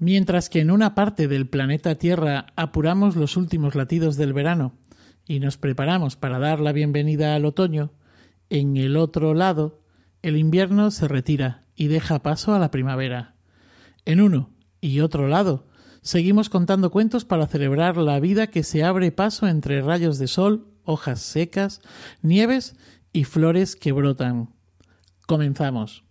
[0.00, 4.72] Mientras que en una parte del planeta Tierra apuramos los últimos latidos del verano
[5.26, 7.92] y nos preparamos para dar la bienvenida al otoño,
[8.48, 9.82] en el otro lado,
[10.22, 13.34] el invierno se retira y deja paso a la primavera.
[14.06, 14.48] En uno
[14.80, 15.66] y otro lado,
[16.00, 20.66] seguimos contando cuentos para celebrar la vida que se abre paso entre rayos de sol,
[20.84, 21.82] hojas secas,
[22.22, 22.74] nieves
[23.12, 24.48] y flores que brotan.
[25.26, 26.09] Comenzamos.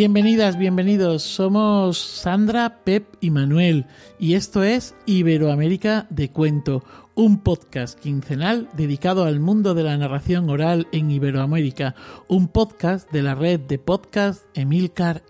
[0.00, 1.22] Bienvenidas, bienvenidos.
[1.22, 3.84] Somos Sandra, Pep y Manuel
[4.18, 6.82] y esto es Iberoamérica de Cuento,
[7.14, 11.94] un podcast quincenal dedicado al mundo de la narración oral en Iberoamérica,
[12.28, 15.26] un podcast de la red de podcast emilcar.fm.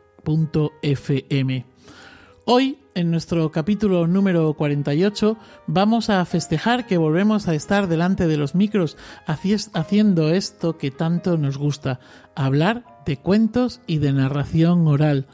[2.45, 8.37] Hoy, en nuestro capítulo número 48, vamos a festejar que volvemos a estar delante de
[8.37, 11.99] los micros haciendo esto que tanto nos gusta,
[12.37, 15.27] hablar de cuentos y de narración oral.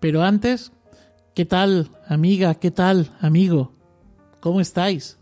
[0.00, 0.72] Pero antes,
[1.34, 2.54] ¿qué tal, amiga?
[2.54, 3.72] ¿Qué tal, amigo?
[4.40, 5.18] ¿Cómo estáis?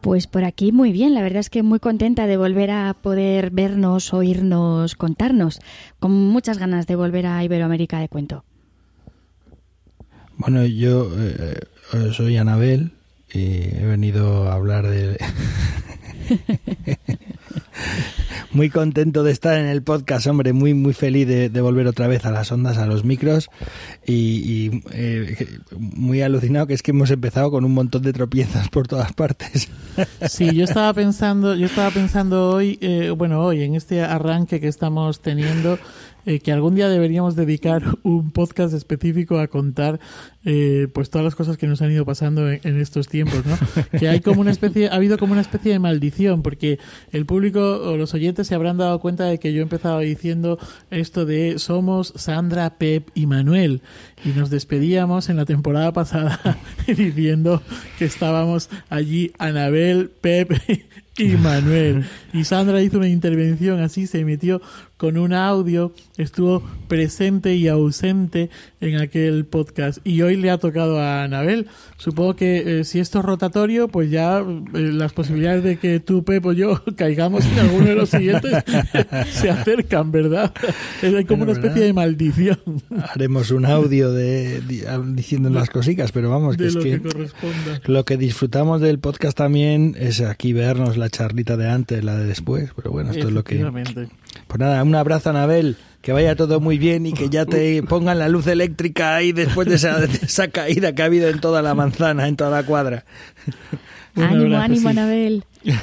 [0.00, 3.50] Pues por aquí muy bien, la verdad es que muy contenta de volver a poder
[3.50, 5.60] vernos, oírnos, contarnos,
[5.98, 8.44] con muchas ganas de volver a Iberoamérica de cuento.
[10.36, 11.58] Bueno, yo eh,
[11.94, 12.92] eh, soy Anabel
[13.32, 15.16] y he venido a hablar de...
[18.54, 22.24] muy contento de estar en el podcast, hombre, muy muy feliz de, volver otra vez
[22.24, 23.50] a las ondas, a los micros
[24.06, 28.88] y, eh, muy alucinado que es que hemos empezado con un montón de tropiezas por
[28.88, 29.68] todas partes.
[30.28, 32.78] Sí, yo estaba pensando, yo estaba pensando hoy,
[33.16, 35.78] bueno, hoy en este arranque que estamos teniendo,
[36.26, 40.00] eh, que algún día deberíamos dedicar un podcast específico a contar
[40.44, 43.56] eh, pues todas las cosas que nos han ido pasando en, estos tiempos, ¿no?
[43.98, 46.78] Que hay como una especie, ha habido como una especie de maldición, porque
[47.12, 50.58] el público o los oyentes se habrán dado cuenta de que yo he empezado diciendo
[50.90, 53.80] esto de somos Sandra, Pep y Manuel,
[54.24, 57.62] y nos despedíamos en la temporada pasada diciendo
[57.98, 60.52] que estábamos allí Anabel, Pep
[61.16, 62.04] y Manuel.
[62.32, 64.60] Y Sandra hizo una intervención así, se metió
[64.96, 68.50] con un audio, estuvo presente y ausente
[68.80, 69.98] en aquel podcast.
[70.04, 71.66] Y hoy le ha tocado a Anabel.
[71.96, 76.24] Supongo que eh, si esto es rotatorio, pues ya eh, las posibilidades de que tú,
[76.24, 78.52] Pepo, yo caigamos en alguno de los siguientes
[79.32, 80.52] se acercan, ¿verdad?
[81.02, 82.58] Es como una especie de maldición.
[83.12, 84.60] Haremos un audio de,
[85.06, 87.00] diciendo las cositas, pero vamos, que es lo que,
[87.86, 92.26] lo que disfrutamos del podcast también es aquí vernos la charlita de antes, la de
[92.26, 93.64] después, pero bueno, esto es lo que...
[94.54, 98.20] Pues nada, un abrazo, Anabel, que vaya todo muy bien y que ya te pongan
[98.20, 102.28] la luz eléctrica ahí después de esa, caída que ha habido en toda la manzana,
[102.28, 103.04] en toda la cuadra.
[104.14, 105.44] ánimo, ánimo, Anabel.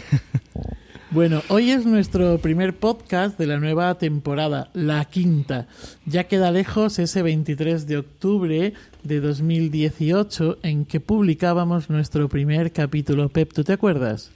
[1.10, 5.68] Bueno, hoy es nuestro primer podcast de la nueva temporada, la quinta.
[6.06, 13.28] Ya queda lejos ese 23 de octubre de 2018 en que publicábamos nuestro primer capítulo.
[13.28, 14.32] Pep, ¿tú te acuerdas?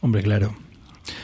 [0.00, 0.54] Hombre, claro.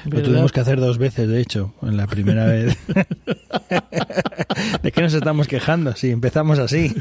[0.05, 2.77] Lo tuvimos que hacer dos veces, de hecho, en la primera vez.
[4.83, 5.95] ¿De qué nos estamos quejando?
[5.95, 6.95] Si empezamos así.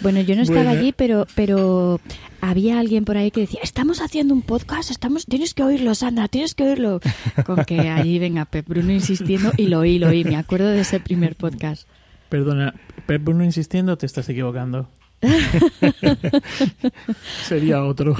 [0.00, 2.00] bueno, yo no estaba allí, pero, pero
[2.40, 6.28] había alguien por ahí que decía, estamos haciendo un podcast, estamos, tienes que oírlo, Sandra,
[6.28, 7.00] tienes que oírlo.
[7.44, 10.24] Con que allí venga Pep Bruno insistiendo y lo oí, lo oí.
[10.24, 11.88] Me acuerdo de ese primer podcast.
[12.28, 12.74] Perdona,
[13.06, 14.88] Pep Bruno insistiendo, te estás equivocando.
[17.44, 18.16] Sería otro.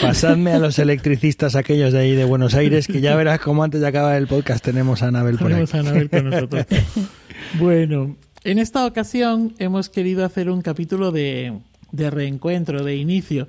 [0.00, 3.80] Pasadme a los electricistas aquellos de ahí de Buenos Aires, que ya verás cómo antes
[3.80, 6.66] de acabar el podcast tenemos a Anabel por tenemos a Anabel con nosotros.
[7.58, 11.52] Bueno, en esta ocasión hemos querido hacer un capítulo de,
[11.92, 13.48] de reencuentro, de inicio,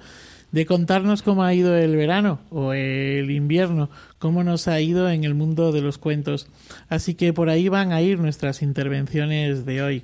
[0.52, 3.90] de contarnos cómo ha ido el verano o el invierno,
[4.20, 6.48] cómo nos ha ido en el mundo de los cuentos.
[6.88, 10.04] Así que por ahí van a ir nuestras intervenciones de hoy.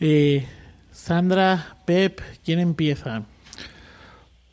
[0.00, 0.44] Eh,
[1.04, 3.24] Sandra, Pep, ¿quién empieza?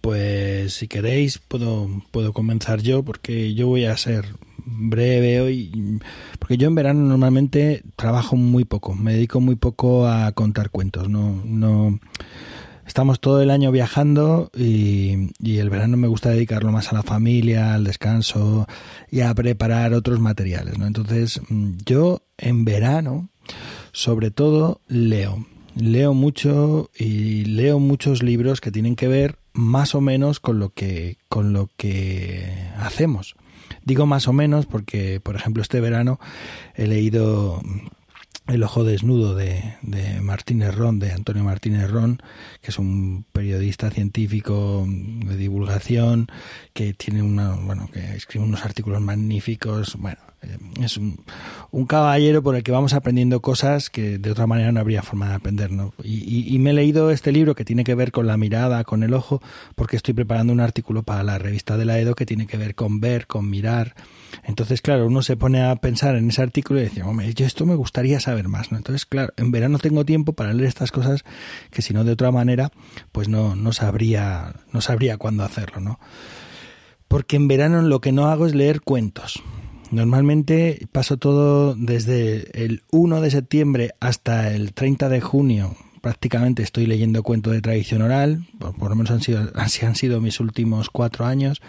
[0.02, 4.26] Pues si queréis puedo, puedo comenzar yo porque yo voy a ser
[4.58, 6.02] breve hoy
[6.40, 11.08] porque yo en verano normalmente trabajo muy poco, me dedico muy poco a contar cuentos,
[11.08, 12.02] no no
[12.86, 17.04] estamos todo el año viajando y, y, el verano me gusta dedicarlo más a la
[17.04, 18.68] familia, al descanso
[19.10, 20.78] y a preparar otros materiales.
[20.78, 20.86] ¿no?
[20.86, 21.40] Entonces,
[21.86, 23.30] yo en verano,
[23.94, 25.46] sobre todo, leo.
[25.76, 30.70] Leo mucho y leo muchos libros que tienen que ver más o menos con lo
[30.70, 33.36] que, con lo que hacemos.
[33.84, 36.20] Digo más o menos porque, por ejemplo, este verano
[36.76, 37.62] he leído
[38.52, 42.22] el ojo desnudo de, de Martínez Ron, de Antonio Martínez Ron,
[42.62, 46.28] que es un periodista científico de divulgación,
[46.74, 49.96] que tiene una, bueno, que escribe unos artículos magníficos.
[49.98, 51.24] Bueno, eh, es un,
[51.72, 55.30] un, caballero por el que vamos aprendiendo cosas que de otra manera no habría forma
[55.30, 55.72] de aprender.
[55.72, 55.94] ¿no?
[56.04, 59.04] Y, y, me he leído este libro que tiene que ver con la mirada, con
[59.04, 59.42] el ojo,
[59.76, 62.76] porque estoy preparando un artículo para la revista de la EDO que tiene que ver
[62.76, 63.96] con ver, con mirar.
[64.44, 67.66] Entonces, claro, uno se pone a pensar en ese artículo y dice, hombre, yo esto
[67.66, 68.72] me gustaría saber más.
[68.72, 68.78] ¿no?
[68.78, 71.24] Entonces, claro, en verano tengo tiempo para leer estas cosas
[71.70, 72.72] que si no de otra manera,
[73.12, 76.00] pues no, no sabría, no sabría cuándo hacerlo, ¿no?
[77.08, 79.44] Porque en verano lo que no hago es leer cuentos
[79.92, 85.76] Normalmente paso todo desde el 1 de septiembre hasta el 30 de junio.
[86.00, 90.22] Prácticamente estoy leyendo cuentos de tradición oral, por, lo menos han sido, así han sido
[90.22, 91.62] mis últimos cuatro años.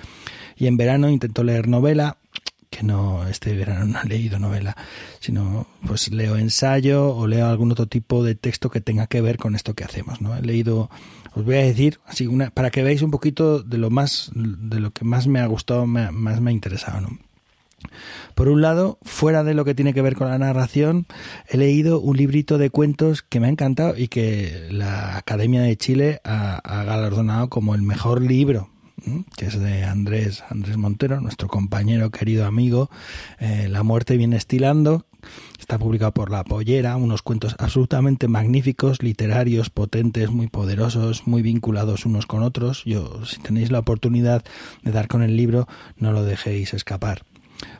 [0.56, 2.18] Y en verano intento leer novela,
[2.72, 4.76] que no, este verano no he leído novela,
[5.20, 9.36] sino pues leo ensayo o leo algún otro tipo de texto que tenga que ver
[9.36, 10.34] con esto que hacemos, ¿no?
[10.34, 10.90] He leído,
[11.34, 14.80] os voy a decir, así una, para que veáis un poquito de lo más, de
[14.80, 17.18] lo que más me ha gustado, más me ha interesado, ¿no?
[18.34, 21.06] Por un lado, fuera de lo que tiene que ver con la narración,
[21.48, 25.76] he leído un librito de cuentos que me ha encantado y que la Academia de
[25.76, 28.70] Chile ha, galardonado como el mejor libro
[29.36, 32.90] que es de Andrés, Andrés Montero, nuestro compañero, querido amigo,
[33.38, 35.06] eh, La muerte viene estilando,
[35.58, 42.06] está publicado por La Pollera, unos cuentos absolutamente magníficos, literarios, potentes, muy poderosos, muy vinculados
[42.06, 42.84] unos con otros.
[42.84, 44.44] Yo, si tenéis la oportunidad
[44.82, 47.22] de dar con el libro, no lo dejéis escapar.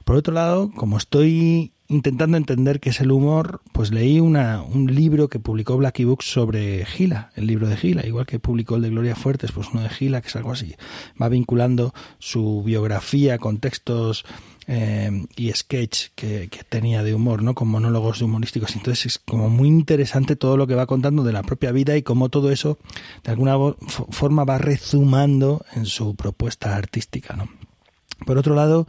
[0.04, 4.94] Por otro lado, como estoy intentando entender qué es el humor, pues leí una, un
[4.94, 8.82] libro que publicó Blacky Books sobre Gila, el libro de Gila, igual que publicó el
[8.82, 10.74] de Gloria Fuertes, pues uno de Gila, que es algo así.
[11.20, 14.24] Va vinculando su biografía con textos
[14.66, 17.54] eh, y sketch que, que, tenía de humor, ¿no?
[17.54, 18.74] Con monólogos humorísticos.
[18.76, 22.02] Entonces es como muy interesante todo lo que va contando de la propia vida y
[22.02, 22.78] cómo todo eso
[23.24, 23.56] de alguna
[24.10, 27.48] forma va rezumando en su propuesta artística, ¿no?
[28.26, 28.86] Por otro lado,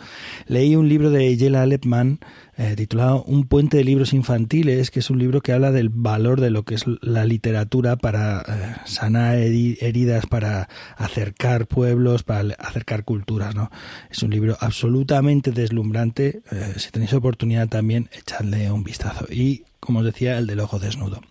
[0.48, 2.20] leí un libro de Yela Lepman
[2.56, 6.40] eh, titulado Un puente de libros infantiles, que es un libro que habla del valor
[6.40, 13.06] de lo que es la literatura para eh, sanar heridas, para acercar pueblos, para acercar
[13.06, 13.56] culturas.
[13.56, 13.72] ¿no?
[14.12, 16.44] Es un libro absolutamente deslumbrante.
[16.52, 19.26] Eh, si tenéis oportunidad también, echadle un vistazo.
[19.32, 21.22] Y, como os decía, el del ojo desnudo.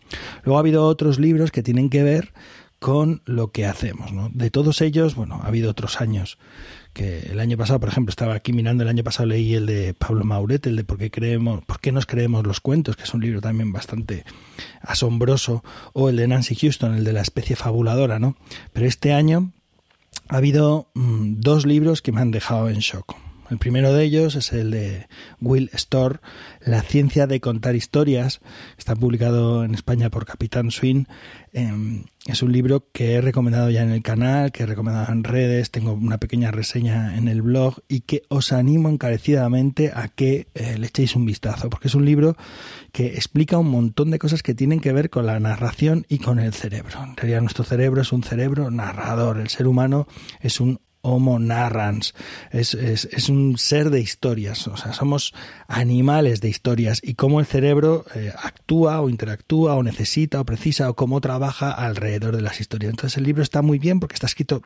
[0.43, 2.33] Luego ha habido otros libros que tienen que ver
[2.81, 4.13] con lo que hacemos.
[4.13, 4.29] ¿no?
[4.35, 6.37] De todos ellos, bueno, ha habido otros años
[6.93, 9.95] que el año pasado, por ejemplo, estaba aquí mirando, el año pasado leí el de
[9.95, 13.15] Pablo Mauret, el de por qué, creemos, por qué nos creemos los cuentos, que es
[13.15, 14.25] un libro también bastante
[14.81, 18.37] asombroso, o el de Nancy Houston, el de la especie fabuladora, ¿no?
[18.73, 19.53] Pero este año
[20.29, 23.17] ha habido mm, dos libros que me han dejado en shock.
[23.51, 25.09] El primero de ellos es el de
[25.41, 26.21] Will Storr,
[26.61, 28.41] La ciencia de contar historias.
[28.79, 31.07] Está publicado en España por Capitán Swin.
[31.53, 35.25] Em, es un libro que he recomendado ya en el canal, que he recomendado en
[35.25, 40.47] redes, tengo una pequeña reseña en el blog y que os animo encarecidamente a que
[40.55, 42.37] eh, le echéis un vistazo, porque es un libro
[42.93, 46.39] que explica un montón de cosas que tienen que ver con la narración y con
[46.39, 47.03] el cerebro.
[47.03, 50.07] En realidad nuestro cerebro es un cerebro narrador, el ser humano
[50.41, 52.15] es un Homo narrans,
[52.53, 55.35] es, es, es, un ser de historias, o sea, somos
[55.67, 60.89] animales de historias y cómo el cerebro eh, actúa o interactúa o necesita o precisa
[60.89, 62.91] o cómo trabaja alrededor de las historias.
[62.91, 64.63] Entonces el libro está muy bien porque está escrito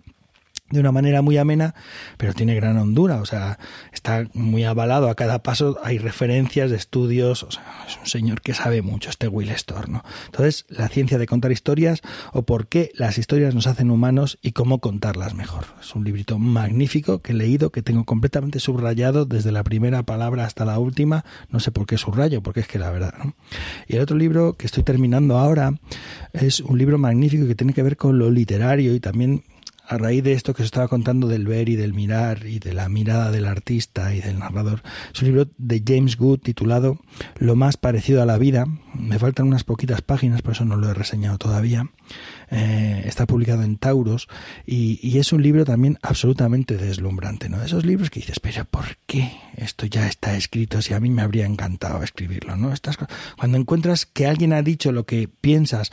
[0.71, 1.75] de una manera muy amena,
[2.17, 3.59] pero tiene gran hondura, o sea,
[3.93, 8.41] está muy avalado a cada paso, hay referencias de estudios, o sea, es un señor
[8.41, 10.03] que sabe mucho, este Will Storr, ¿no?
[10.27, 12.01] Entonces, la ciencia de contar historias
[12.33, 15.67] o por qué las historias nos hacen humanos y cómo contarlas mejor.
[15.81, 20.45] Es un librito magnífico que he leído, que tengo completamente subrayado desde la primera palabra
[20.45, 23.35] hasta la última, no sé por qué subrayo, porque es que la verdad, ¿no?
[23.87, 25.75] Y el otro libro que estoy terminando ahora
[26.33, 29.45] es un libro magnífico que tiene que ver con lo literario y también
[29.89, 32.73] a raíz de esto que os estaba contando del ver y del mirar y de
[32.73, 34.83] la mirada del artista y del narrador.
[35.15, 36.99] Es un libro de James Good titulado
[37.39, 38.67] Lo más parecido a la vida.
[38.95, 41.91] Me faltan unas poquitas páginas, por eso no lo he reseñado todavía.
[42.51, 44.29] Eh, está publicado en Tauros
[44.65, 47.63] y, es un libro también absolutamente deslumbrante, ¿no?
[47.63, 51.23] Esos libros que dices, pero ¿por qué esto ya está escrito si a mí me
[51.23, 52.73] habría encantado escribirlo, ¿no?
[52.73, 52.99] Estas,
[53.39, 55.91] cuando encuentras que alguien ha dicho lo que piensas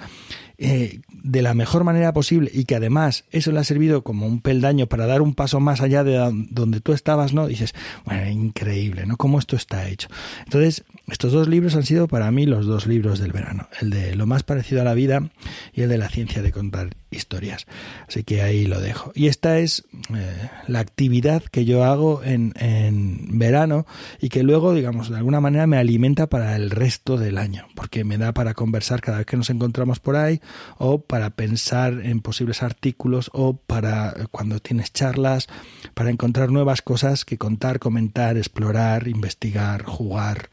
[0.58, 4.40] eh, de la mejor manera posible y que además eso le ha servido como un
[4.40, 7.48] peldaño para dar un paso más allá de donde tú estabas, ¿no?
[7.48, 7.74] Dices,
[8.06, 9.18] bueno, increíble, ¿no?
[9.18, 10.10] Cómo esto está hecho.
[10.44, 14.16] Entonces, estos dos libros han sido para mí los dos libros del verano, el de
[14.16, 15.30] lo más parecido a la vida
[15.74, 17.66] y el de la ciencia de contar historias.
[18.08, 19.12] Así que ahí lo dejo.
[19.16, 23.86] Y esta es eh, la actividad que yo hago en, en, verano
[24.20, 28.04] y que luego, digamos, de alguna manera me alimenta para el resto del año, porque
[28.04, 30.42] me da para conversar cada vez que nos encontramos por ahí
[30.78, 35.48] o para pensar en posibles artículos o para eh, cuando tienes charlas,
[35.94, 40.50] para encontrar nuevas cosas que contar, comentar, explorar, investigar, jugar,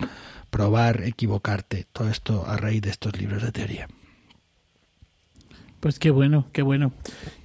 [0.51, 1.87] probar, equivocarte.
[1.93, 3.89] Todo esto a raíz de estos libros de teoría.
[5.81, 6.93] Pues qué bueno, qué bueno.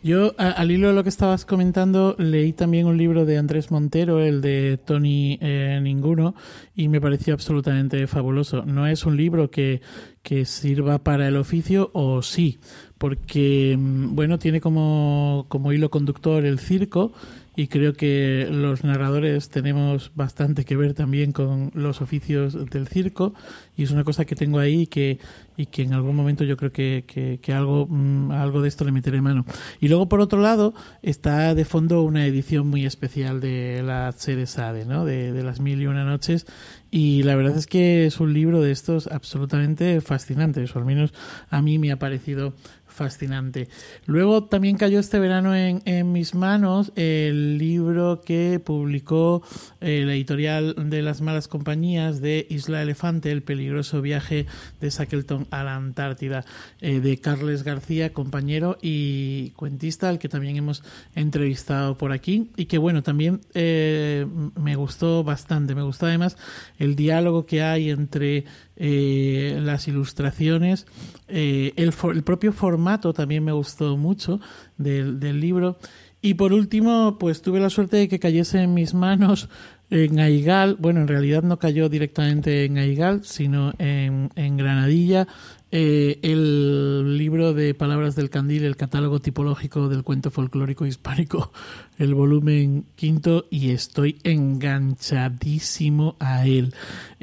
[0.04, 4.20] Yo, al hilo de lo que estabas comentando, leí también un libro de Andrés Montero,
[4.20, 6.36] el de Tony eh, Ninguno,
[6.75, 8.65] y me pareció absolutamente fabuloso.
[8.65, 9.82] No es un libro que,
[10.22, 12.60] que sirva para el oficio, o sí,
[12.98, 17.13] porque, mm, bueno, tiene como, como hilo conductor el circo,
[17.56, 23.34] y creo que los narradores tenemos bastante que ver también con los oficios del circo
[23.75, 25.20] y es una cosa que tengo ahí y que,
[25.58, 28.91] y que en algún momento yo creo que, que, algo, mm, algo de esto le
[28.91, 29.46] meteré mano.
[29.79, 34.46] Y luego por otro lado está de fondo una edición muy especial de la serie
[34.46, 35.05] Sade, ¿no?
[35.05, 36.46] de, de las mil y una noches
[36.96, 41.13] y la verdad es que es un libro de estos absolutamente fascinante, o al menos
[41.50, 42.53] a mí me ha parecido
[42.88, 43.67] fascinante.
[44.05, 49.44] Luego también cayó este verano en, en mis manos el libro que publicó
[49.82, 54.46] eh, la editorial de las malas compañías de Isla Elefante, el peligroso viaje
[54.80, 56.46] de Shackleton a la Antártida,
[56.82, 60.84] eh, de Carles García, compañero y cuentista, al que también hemos
[61.16, 66.38] entrevistado por aquí, y que bueno, también eh, me gustó bastante, me gustó además
[66.78, 68.46] el diálogo que hay entre
[68.76, 70.86] eh, las ilustraciones,
[71.28, 74.40] el, el, propio formato también me gustó mucho
[74.78, 75.80] del, del, libro.
[76.22, 79.50] Y por último, pues tuve la suerte de que cayese en mis manos
[79.89, 85.27] en Aigal, bueno, en realidad no cayó directamente en Aigal, sino en, en Granadilla,
[85.77, 91.51] eh, el libro de Palabras del Candil, el catálogo tipológico del cuento folclórico hispánico,
[91.98, 96.74] el volumen quinto, y estoy enganchadísimo a él.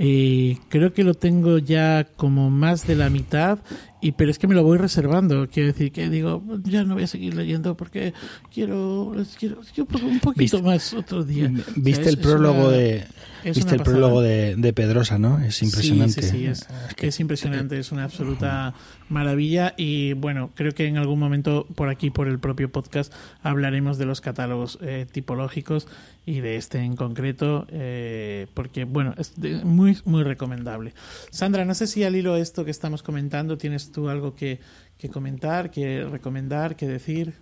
[0.05, 3.61] Eh, creo que lo tengo ya como más de la mitad
[4.01, 5.49] y pero es que me lo voy reservando.
[5.49, 8.13] Quiero decir que digo ya no voy a seguir leyendo porque
[8.53, 9.61] quiero quiero,
[10.03, 11.53] un poquito más otro día.
[11.77, 13.07] viste el prólogo de
[13.45, 16.67] viste el prólogo de, de, Pedrosa no es impresionante sí, sí, es,
[16.97, 18.75] es, impresionante es una absoluta
[19.13, 23.99] maravilla y bueno creo que en algún momento por aquí por el propio podcast hablaremos
[23.99, 25.87] de los catálogos eh, tipológicos
[26.27, 30.95] y de este en concreto eh, porque bueno es muy muy recomendable
[31.31, 34.61] Sandra no sé si al hilo de esto que estamos comentando tienes tú algo que,
[34.99, 37.35] que comentar, que recomendar, que decir?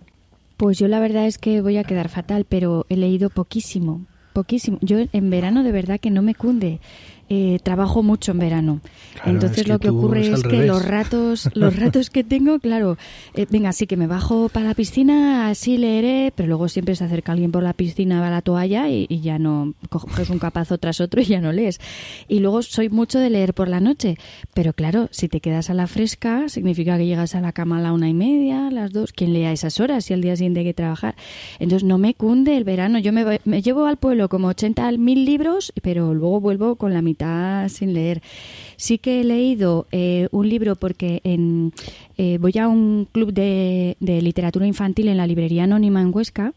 [0.57, 4.77] Pues yo la verdad es que voy a quedar fatal, pero he leído poquísimo, poquísimo.
[4.81, 6.79] Yo en verano de verdad que no me cunde.
[7.33, 8.81] Eh, trabajo mucho en verano.
[9.25, 12.97] Entonces lo que ocurre es, que los ratos, los ratos que tengo, claro,
[13.35, 17.05] eh, venga, sí que me bajo para la piscina, así leeré, pero luego siempre se
[17.05, 20.77] acerca alguien por la piscina, va a la toalla y, ya no coges un capazo
[20.77, 21.79] tras otro y ya no lees.
[22.27, 24.17] Y luego soy mucho de leer por la noche,
[24.53, 27.81] pero claro, si te quedas a la fresca, significa que llegas a la cama a
[27.81, 30.59] la una y media, a las dos, quien lea esas horas y al día siguiente
[30.59, 31.15] hay que trabajar.
[31.59, 35.23] Entonces no me cunde el verano, yo me, me llevo al pueblo como 80 mil
[35.23, 37.20] libros, pero luego vuelvo con la mitad
[37.69, 38.21] sin leer.
[38.77, 41.73] Sí que he leído eh, un libro porque en,
[42.17, 46.53] eh, voy a un club de, de literatura infantil en la librería anónima en Huesca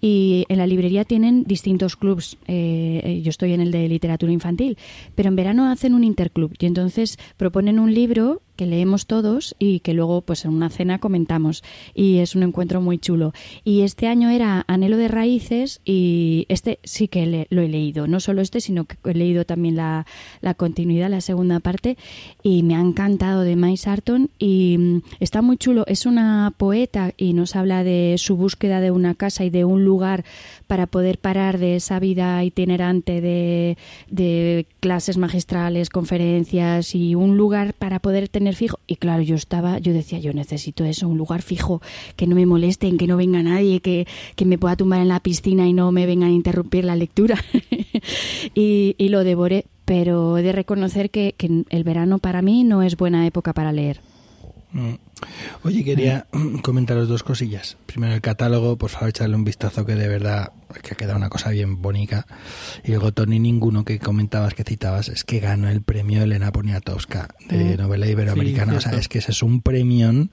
[0.00, 2.36] y en la librería tienen distintos clubs.
[2.46, 4.78] Eh, yo estoy en el de literatura infantil,
[5.14, 9.78] pero en verano hacen un interclub y entonces proponen un libro que leemos todos y
[9.80, 11.62] que luego pues en una cena comentamos
[11.94, 13.32] y es un encuentro muy chulo.
[13.62, 18.08] Y este año era Anhelo de Raíces y este sí que lo he leído.
[18.08, 20.06] No solo este sino que he leído también la,
[20.40, 21.96] la continuidad la segunda parte
[22.42, 25.84] y me ha encantado de May Sarton y mm, está muy chulo.
[25.86, 29.84] Es una poeta y nos habla de su búsqueda de una casa y de un
[29.88, 30.24] lugar
[30.66, 33.76] para poder parar de esa vida itinerante de,
[34.10, 38.78] de clases magistrales conferencias y un lugar para poder tener fijo.
[38.86, 41.82] Y claro, yo estaba, yo decía, yo necesito eso, un lugar fijo,
[42.16, 45.20] que no me molesten, que no venga nadie, que, que me pueda tumbar en la
[45.20, 47.36] piscina y no me vengan a interrumpir la lectura.
[48.54, 52.96] y, lo devoré, pero he de reconocer que, que el verano para mí no es
[52.96, 54.00] buena época para leer.
[55.64, 56.26] Oye, quería
[56.62, 57.76] comentaros dos cosillas.
[57.86, 61.30] Primero el catálogo, por favor, echarle un vistazo que de verdad que ha quedado una
[61.30, 62.26] cosa bien bonita.
[62.84, 67.28] Y luego, Tony, ninguno que comentabas, que citabas, es que ganó el premio Elena Poniatowska
[67.48, 67.80] de mm.
[67.80, 68.74] novela iberoamericana.
[68.74, 70.28] o sea, es que ese es un premio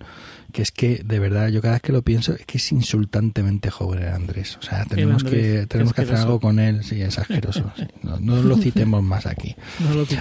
[0.56, 3.70] que es que, de verdad, yo cada vez que lo pienso, es que es insultantemente
[3.70, 4.58] joven Andrés.
[4.58, 6.82] O sea, tenemos que tenemos que hacer algo con él.
[6.82, 7.74] Sí, es asqueroso.
[8.22, 9.56] No, lo citemos más aquí.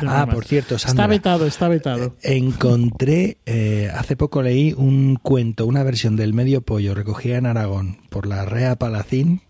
[0.06, 1.04] ah, por cierto, Sandra.
[1.04, 2.16] Está vetado, está vetado.
[2.22, 7.98] Encontré, eh, hace poco leí un cuento, una versión del Medio Pollo recogida en Aragón
[8.10, 9.42] por la Rea Palacín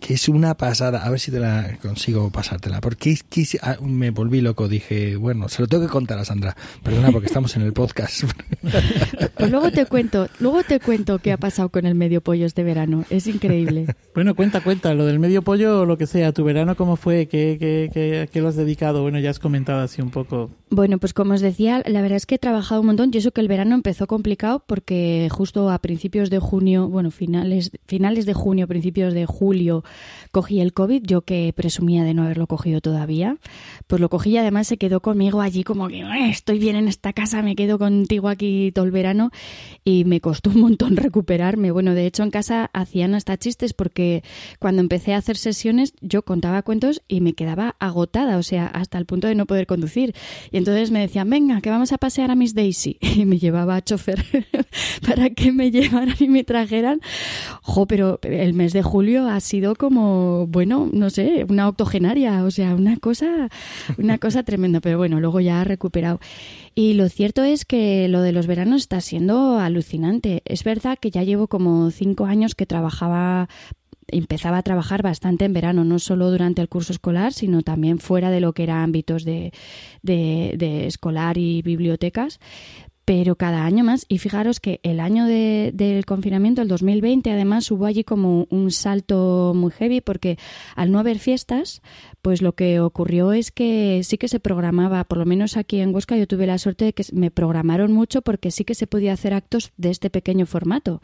[0.00, 1.04] que es una pasada.
[1.04, 2.80] A ver si te la consigo pasártela.
[2.80, 3.16] Porque
[3.62, 4.68] ah, me volví loco.
[4.68, 6.56] Dije, bueno, se lo tengo que contar a Sandra.
[6.82, 8.24] Perdona, porque estamos en el podcast.
[9.36, 12.62] Pues luego te cuento, luego te cuento qué ha pasado con el medio pollo este
[12.62, 13.04] verano.
[13.08, 13.86] Es increíble.
[14.14, 14.92] Bueno, cuenta, cuenta.
[14.92, 16.32] Lo del medio pollo o lo que sea.
[16.32, 17.26] ¿Tu verano cómo fue?
[17.26, 19.02] ¿Qué, qué, qué, lo has dedicado?
[19.02, 20.50] Bueno, ya has comentado así un poco.
[20.68, 23.12] Bueno, pues como os decía, la verdad es que he trabajado un montón.
[23.12, 27.70] Yo eso que el verano empezó complicado porque justo a principios de junio, bueno, finales,
[27.86, 29.84] finales de junio, principios de julio,
[30.30, 33.36] cogí el COVID, yo que presumía de no haberlo cogido todavía,
[33.86, 37.12] pues lo cogí y además se quedó conmigo allí como que estoy bien en esta
[37.12, 39.30] casa, me quedo contigo aquí todo el verano
[39.84, 41.70] y me costó un montón recuperarme.
[41.70, 44.22] Bueno, de hecho en casa hacían hasta chistes porque
[44.58, 48.98] cuando empecé a hacer sesiones yo contaba cuentos y me quedaba agotada, o sea, hasta
[48.98, 50.14] el punto de no poder conducir.
[50.50, 52.98] Y entonces me decían, venga, que vamos a pasear a Miss Daisy.
[53.20, 54.24] Y me llevaba a chofer
[55.06, 57.00] para que me llevaran y me trajeran.
[57.62, 62.50] Jo, pero el mes de julio ha sido como, bueno, no sé, una octogenaria, o
[62.50, 63.48] sea, una cosa,
[63.98, 66.20] una cosa tremenda, pero bueno, luego ya ha recuperado.
[66.74, 70.42] Y lo cierto es que lo de los veranos está siendo alucinante.
[70.44, 73.48] Es verdad que ya llevo como cinco años que trabajaba
[74.12, 78.30] empezaba a trabajar bastante en verano, no solo durante el curso escolar, sino también fuera
[78.30, 79.52] de lo que eran ámbitos de,
[80.02, 82.40] de, de escolar y bibliotecas
[83.10, 84.06] pero cada año más.
[84.08, 89.50] Y fijaros que el año del confinamiento, el 2020, además hubo allí como un salto
[89.52, 90.38] muy heavy porque
[90.76, 91.82] al no haber fiestas,
[92.22, 95.92] pues lo que ocurrió es que sí que se programaba, por lo menos aquí en
[95.92, 99.12] Huesca yo tuve la suerte de que me programaron mucho porque sí que se podía
[99.12, 101.02] hacer actos de este pequeño formato,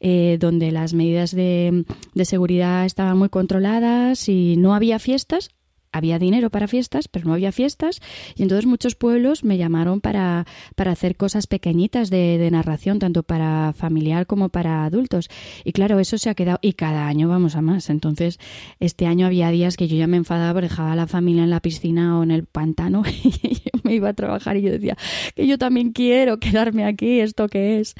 [0.00, 1.84] eh, donde las medidas de,
[2.14, 5.50] de seguridad estaban muy controladas y no había fiestas,
[5.94, 8.00] había dinero para fiestas, pero no había fiestas,
[8.36, 10.46] y entonces muchos pueblos me llamaron para,
[10.76, 15.28] para hacer cosas pequeñitas de, de, narración, tanto para familiar como para adultos.
[15.64, 17.90] Y claro, eso se ha quedado, y cada año vamos a más.
[17.90, 18.38] Entonces,
[18.80, 21.60] este año había días que yo ya me enfadaba dejaba a la familia en la
[21.60, 24.96] piscina o en el pantano y yo me iba a trabajar y yo decía
[25.34, 27.94] que yo también quiero quedarme aquí, ¿esto qué es?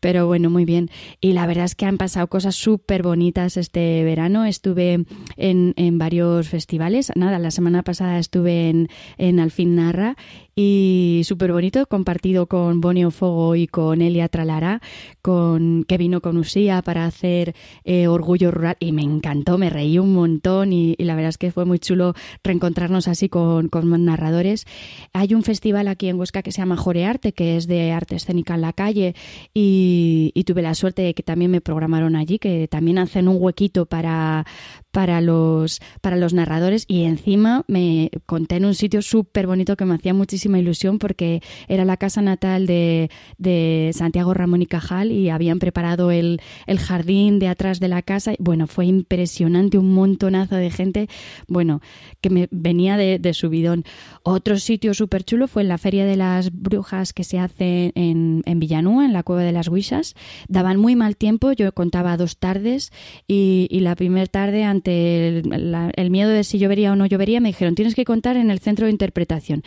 [0.00, 0.90] Pero bueno, muy bien.
[1.20, 4.44] Y la verdad es que han pasado cosas súper bonitas este verano.
[4.44, 5.04] Estuve
[5.36, 7.12] en, en varios festivales.
[7.14, 10.16] Nada, la semana pasada estuve en, en Alfin Narra
[10.54, 14.82] y súper bonito, compartido con Bonio Fogo y con Elia Tralara,
[15.22, 19.98] con, que vino con Usía para hacer eh, Orgullo Rural y me encantó, me reí
[19.98, 24.66] un montón y, la verdad es que fue muy chulo reencontrarnos así con, con, narradores.
[25.12, 28.54] Hay un festival aquí en Huesca que se llama Jorearte, que es de arte escénica
[28.54, 29.14] en la calle
[29.54, 33.86] y, tuve la suerte de que también me programaron allí, que también hacen un huequito
[33.86, 34.44] para,
[34.90, 39.84] para los, para los narradores y encima me conté en un sitio súper bonito que
[39.84, 45.12] me hacía muchísimo ilusión porque era la casa natal de, de Santiago Ramón y Cajal
[45.12, 48.34] y habían preparado el, el, jardín de atrás de la casa.
[48.38, 51.08] Bueno, fue impresionante, un montonazo de gente,
[51.48, 51.80] bueno,
[52.20, 53.84] que me venía de, de subidón.
[54.22, 58.42] Otro sitio súper chulo fue en la Feria de las Brujas que se hace en,
[58.46, 60.14] en Villanúa, en la Cueva de las Huisas.
[60.48, 62.92] Daban muy mal tiempo, yo contaba dos tardes
[63.26, 67.40] y, y la primera tarde ante el, el miedo de si llovería o no llovería
[67.40, 69.62] me dijeron tienes que contar en el centro de interpretación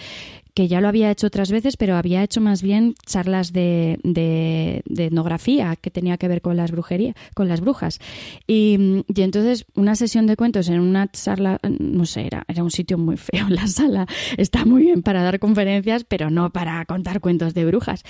[0.55, 4.81] que ya lo había hecho otras veces, pero había hecho más bien charlas de, de,
[4.97, 7.99] etnografía que tenía que ver con las brujerías, con las brujas.
[8.47, 12.71] Y, y, entonces una sesión de cuentos en una charla, no sé, era, era un
[12.71, 14.07] sitio muy feo la sala.
[14.37, 18.03] Está muy bien para dar conferencias, pero no para contar cuentos de brujas.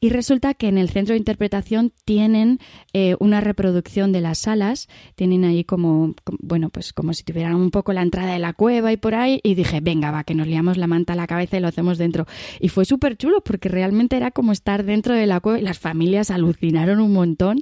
[0.00, 2.58] Y resulta que en el centro de interpretación tienen
[2.92, 7.70] eh, una reproducción de las salas, tienen ahí como, bueno, pues como si tuvieran un
[7.70, 10.48] poco la entrada de la cueva y por ahí, y dije, venga, va, que nos
[10.48, 12.26] liamos la manta a la cabeza y lo hacemos dentro.
[12.60, 15.78] Y fue súper chulo porque realmente era como estar dentro de la cueva y las
[15.78, 17.60] familias alucinaron un montón.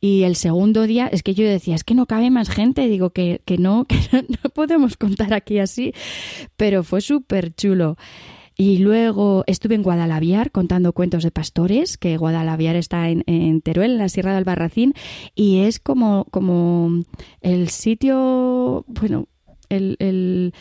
[0.00, 3.10] Y el segundo día es que yo decía, es que no cabe más gente, digo
[3.10, 5.92] que, que no, que no podemos contar aquí así,
[6.56, 7.96] pero fue súper chulo.
[8.56, 13.98] Y luego estuve en Guadalaviar contando cuentos de pastores, que Guadalaviar está en, Teruel, en
[13.98, 14.94] la Sierra del Albarracín,
[15.34, 17.02] y es como, como
[17.40, 19.26] el sitio, bueno,
[19.68, 20.52] el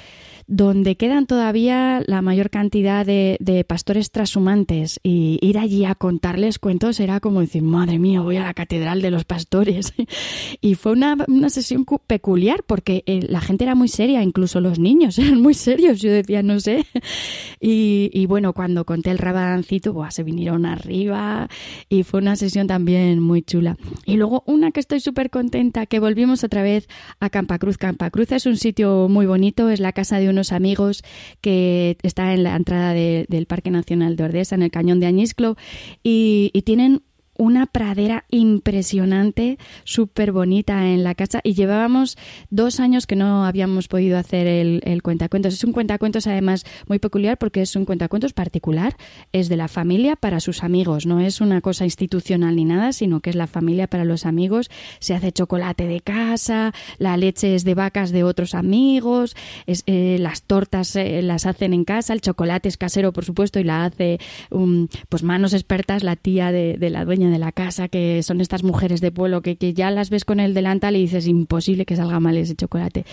[0.47, 6.99] donde quedan todavía la mayor cantidad de, pastores trashumantes y ir allí a contarles cuentos
[6.99, 9.93] era como decir, madre mía, voy a la catedral de los pastores.
[10.62, 11.15] y fue una,
[11.49, 16.01] sesión peculiar porque eh, la gente era muy seria, incluso los niños eran muy serios,
[16.01, 16.86] yo decía, no sé.
[17.60, 21.49] y, bueno, cuando conté el rabadancito, se vinieron arriba
[21.89, 23.77] y fue una sesión también muy chula.
[24.06, 26.88] Y luego una que estoy súper contenta, que volvimos otra vez
[27.19, 27.77] a Campacruz.
[27.77, 31.04] Campacruz es un sitio muy bonito, es la casa de unos amigos
[31.41, 35.56] que está en la entrada del Parque Nacional de Ordesa, en el Cañón de Añisclo,
[36.04, 37.04] y, y tienen
[37.38, 42.17] una pradera impresionante, súper bonita en la casa y llevábamos
[42.50, 45.54] dos años que no habíamos podido hacer el, el, cuentacuentos.
[45.54, 48.96] Es un cuentacuentos además muy peculiar porque es un cuentacuentos particular,
[49.32, 53.19] es de la familia para sus amigos, no es una cosa institucional ni nada, sino
[53.19, 54.69] que es la familia para los amigos.
[55.00, 59.36] Se hace chocolate de casa, la leche es de vacas de otros amigos,
[59.67, 63.63] eh, las tortas eh, las hacen en casa, el chocolate es casero por supuesto y
[63.63, 64.19] la hace
[64.50, 68.39] um, pues manos expertas la tía de, de la dueña de la casa, que son
[68.39, 71.86] estas mujeres de pueblo que, que ya las ves con el delantal y dices, imposible
[71.86, 73.06] que salga mal ese chocolate.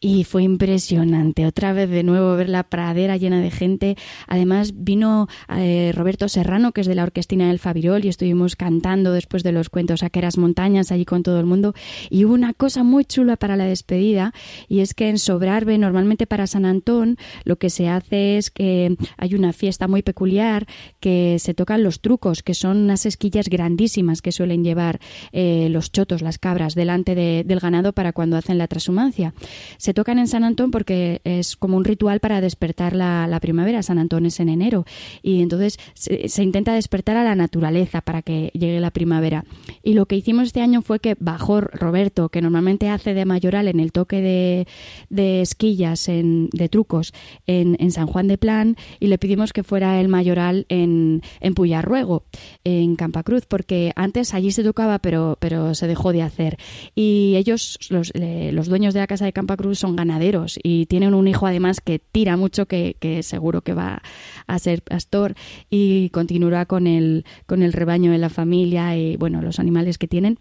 [0.00, 1.46] Y fue impresionante.
[1.46, 3.96] Otra vez de nuevo ver la pradera llena de gente.
[4.26, 9.12] Además vino eh, Roberto Serrano, que es de la Orquestina del Fabirol, y estuvimos cantando
[9.12, 11.74] después de los cuentos Aqueras Montañas allí con todo el mundo.
[12.10, 14.32] Y hubo una cosa muy chula para la despedida,
[14.68, 18.96] y es que en Sobrarbe, normalmente para San Antón, lo que se hace es que
[19.16, 20.66] hay una fiesta muy peculiar
[21.00, 25.00] que se tocan los trucos, que son unas esquillas grandísimas que suelen llevar
[25.32, 29.34] eh, los chotos, las cabras, delante del ganado para cuando hacen la transhumancia.
[29.78, 33.82] Se tocan en San Antón porque es como un ritual para despertar la, primavera.
[33.82, 34.86] San Antón es en enero
[35.22, 39.44] y entonces se, intenta despertar a la naturaleza para que llegue la primavera.
[39.82, 43.68] Y lo que hicimos este año fue que bajó Roberto, que normalmente hace de mayoral
[43.68, 44.66] en el toque de,
[45.10, 47.12] de esquillas, en, de trucos,
[47.46, 51.54] en, en, San Juan de Plan, y le pedimos que fuera el mayoral en, en
[51.54, 52.24] Puyarruego,
[52.64, 56.56] en Campacruz porque antes allí se tocaba, pero, pero se dejó de hacer.
[56.94, 61.28] Y ellos, los, los dueños de la casa de Campacruz, son ganaderos y tienen un
[61.28, 64.00] hijo además que tira mucho, que, que seguro que va
[64.46, 65.34] a ser pastor
[65.68, 70.08] y continuará con el, con el rebaño de la familia y, bueno, los animales que
[70.08, 70.38] tienen.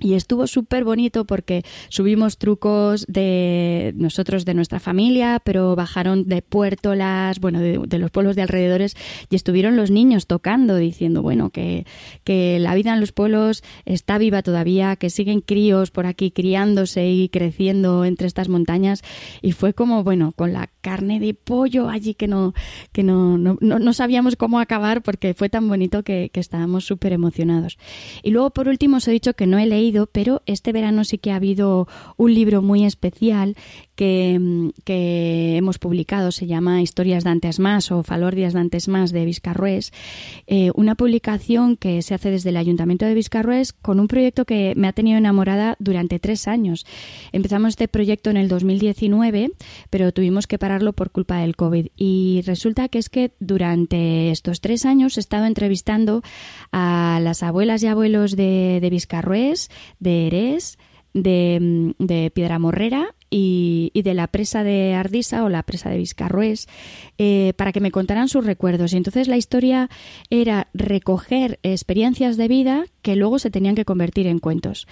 [0.00, 6.42] Y estuvo súper bonito porque subimos trucos de nosotros, de nuestra familia, pero bajaron de
[6.42, 8.96] Puertolas, bueno, de, los pueblos de alrededores,
[9.28, 11.86] y estuvieron los niños tocando, diciendo, bueno, que,
[12.24, 17.08] que la vida en los pueblos está viva todavía, que siguen críos por aquí criándose
[17.10, 19.02] y creciendo entre estas montañas.
[19.42, 22.54] Y fue como, bueno, con la carne de pollo allí que no,
[22.92, 27.12] que no, no, no, sabíamos cómo acabar porque fue tan bonito que, que estábamos súper
[27.12, 27.78] emocionados.
[28.22, 31.18] Y luego, por último, os he dicho que no he leído pero este verano sí
[31.18, 33.56] que ha habido un libro muy especial
[34.00, 39.26] que, hemos publicado, se llama Historias de antes más o Falordias de antes más de
[39.26, 39.92] Vizcarrués,
[40.46, 44.72] eh, una publicación que se hace desde el Ayuntamiento de Vizcarrués con un proyecto que
[44.74, 46.86] me ha tenido enamorada durante tres años.
[47.32, 49.50] Empezamos este proyecto en el 2019,
[49.90, 54.62] pero tuvimos que pararlo por culpa del COVID y resulta que es que durante estos
[54.62, 56.22] tres años he estado entrevistando
[56.72, 60.78] a las abuelas y abuelos de, de Vizcarrués, de Eres,
[61.12, 66.68] de, de Piedra Morrera y, de la presa de Ardisa o la presa de Vizcarrués
[67.18, 68.92] eh, para que me contaran sus recuerdos.
[68.92, 69.88] Y entonces la historia
[70.30, 74.86] era recoger experiencias de vida que luego se tenían que convertir en cuentos.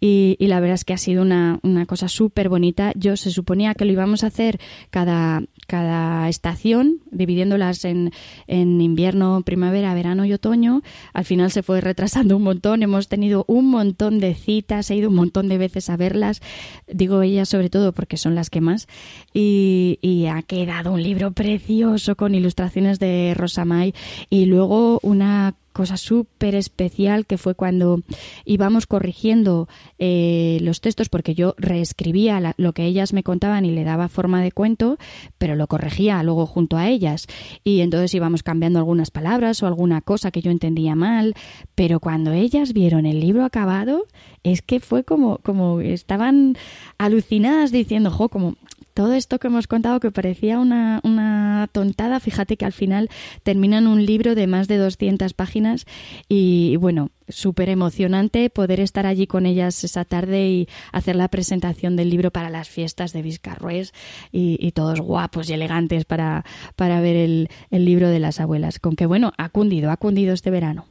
[0.00, 2.92] Y, la verdad es que ha sido una, una cosa súper bonita.
[2.96, 8.12] Yo se suponía que lo íbamos a hacer cada, cada estación, dividiéndolas en,
[8.46, 10.82] en invierno, primavera, verano y otoño.
[11.12, 12.82] Al final se fue retrasando un montón.
[12.82, 16.40] Hemos tenido un montón de citas, he ido un montón de veces a verlas.
[16.86, 18.88] Digo ellas sobre todo porque son las que más.
[19.32, 23.94] Y, y ha quedado un libro precioso con ilustraciones de Rosa May
[24.30, 28.00] y luego una cosa súper especial que fue cuando
[28.46, 33.84] íbamos corrigiendo eh, los textos, porque yo reescribía lo que ellas me contaban y le
[33.84, 34.96] daba forma de cuento,
[35.36, 37.26] pero lo corregía luego junto a ellas.
[37.64, 41.34] Y entonces íbamos cambiando algunas palabras o alguna cosa que yo entendía mal,
[41.74, 44.06] pero cuando ellas vieron el libro acabado,
[44.44, 46.56] es que fue como, como estaban
[46.98, 48.54] alucinadas diciendo, jo, como
[48.94, 52.20] todo esto que hemos contado que parecía una, una tontada.
[52.20, 53.10] Fíjate que al final
[53.42, 55.84] terminan un libro de más de 200 páginas
[56.28, 61.96] y bueno, súper emocionante poder estar allí con ellas esa tarde y hacer la presentación
[61.96, 63.92] del libro para las fiestas de Vizcarrués
[64.30, 68.78] y, todos guapos y elegantes para, para ver el, el libro de las abuelas.
[68.78, 70.86] Con que bueno, ha cundido, ha cundido este verano.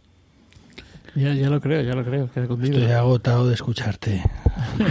[1.15, 2.25] Ya, ya lo creo, ya lo creo.
[2.25, 4.23] Estoy agotado de escucharte.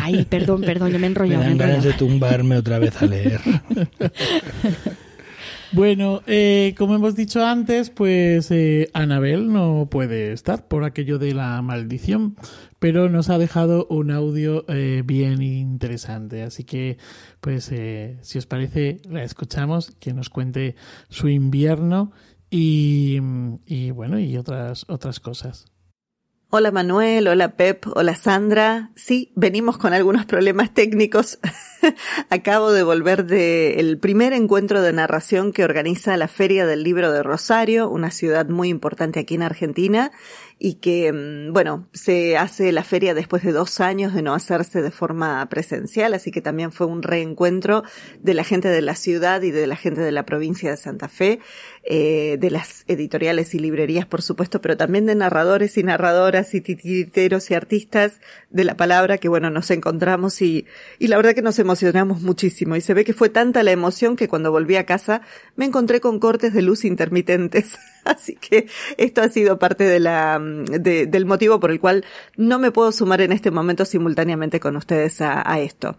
[0.01, 1.39] Ay, perdón, perdón, yo me enrollo.
[1.39, 3.41] Me dan ganas de tumbarme otra vez a leer.
[5.73, 11.35] bueno, eh, como hemos dicho antes, pues eh, Anabel no puede estar por aquello de
[11.35, 12.37] la maldición,
[12.79, 16.45] pero nos ha dejado un audio eh, bien interesante.
[16.45, 16.99] Así que,
[17.41, 20.77] pues, eh, si os parece, la escuchamos, que nos cuente
[21.09, 22.13] su invierno
[22.49, 23.19] y,
[23.67, 25.72] y bueno, y otras, otras cosas.
[26.55, 28.91] Hola Manuel, hola Pep, hola Sandra.
[28.95, 31.39] Sí, venimos con algunos problemas técnicos.
[32.29, 37.23] Acabo de volver del primer encuentro de narración que organiza la Feria del Libro de
[37.23, 40.13] Rosario, una ciudad muy importante aquí en Argentina,
[40.59, 44.83] y que, mm, bueno, se hace la feria después de dos años de no hacerse
[44.83, 47.83] de forma presencial, así que también fue un reencuentro
[48.21, 51.09] de la gente de la ciudad y de la gente de la provincia de Santa
[51.09, 51.41] Fe,
[51.85, 56.61] eh, de las editoriales y librerías, por supuesto, pero también de narradores y narradoras y
[56.61, 60.67] titiriteros y artistas de la palabra que, bueno, nos encontramos y,
[60.99, 64.17] y la verdad que nos emocionamos muchísimo y se ve que fue tanta la emoción
[64.17, 65.23] que cuando volví a casa
[65.57, 67.79] me encontré con cortes de luz intermitentes.
[68.05, 72.05] Así que esto ha sido parte de la, del motivo por el cual
[72.37, 75.97] no me puedo sumar en este momento simultáneamente con ustedes a, esto.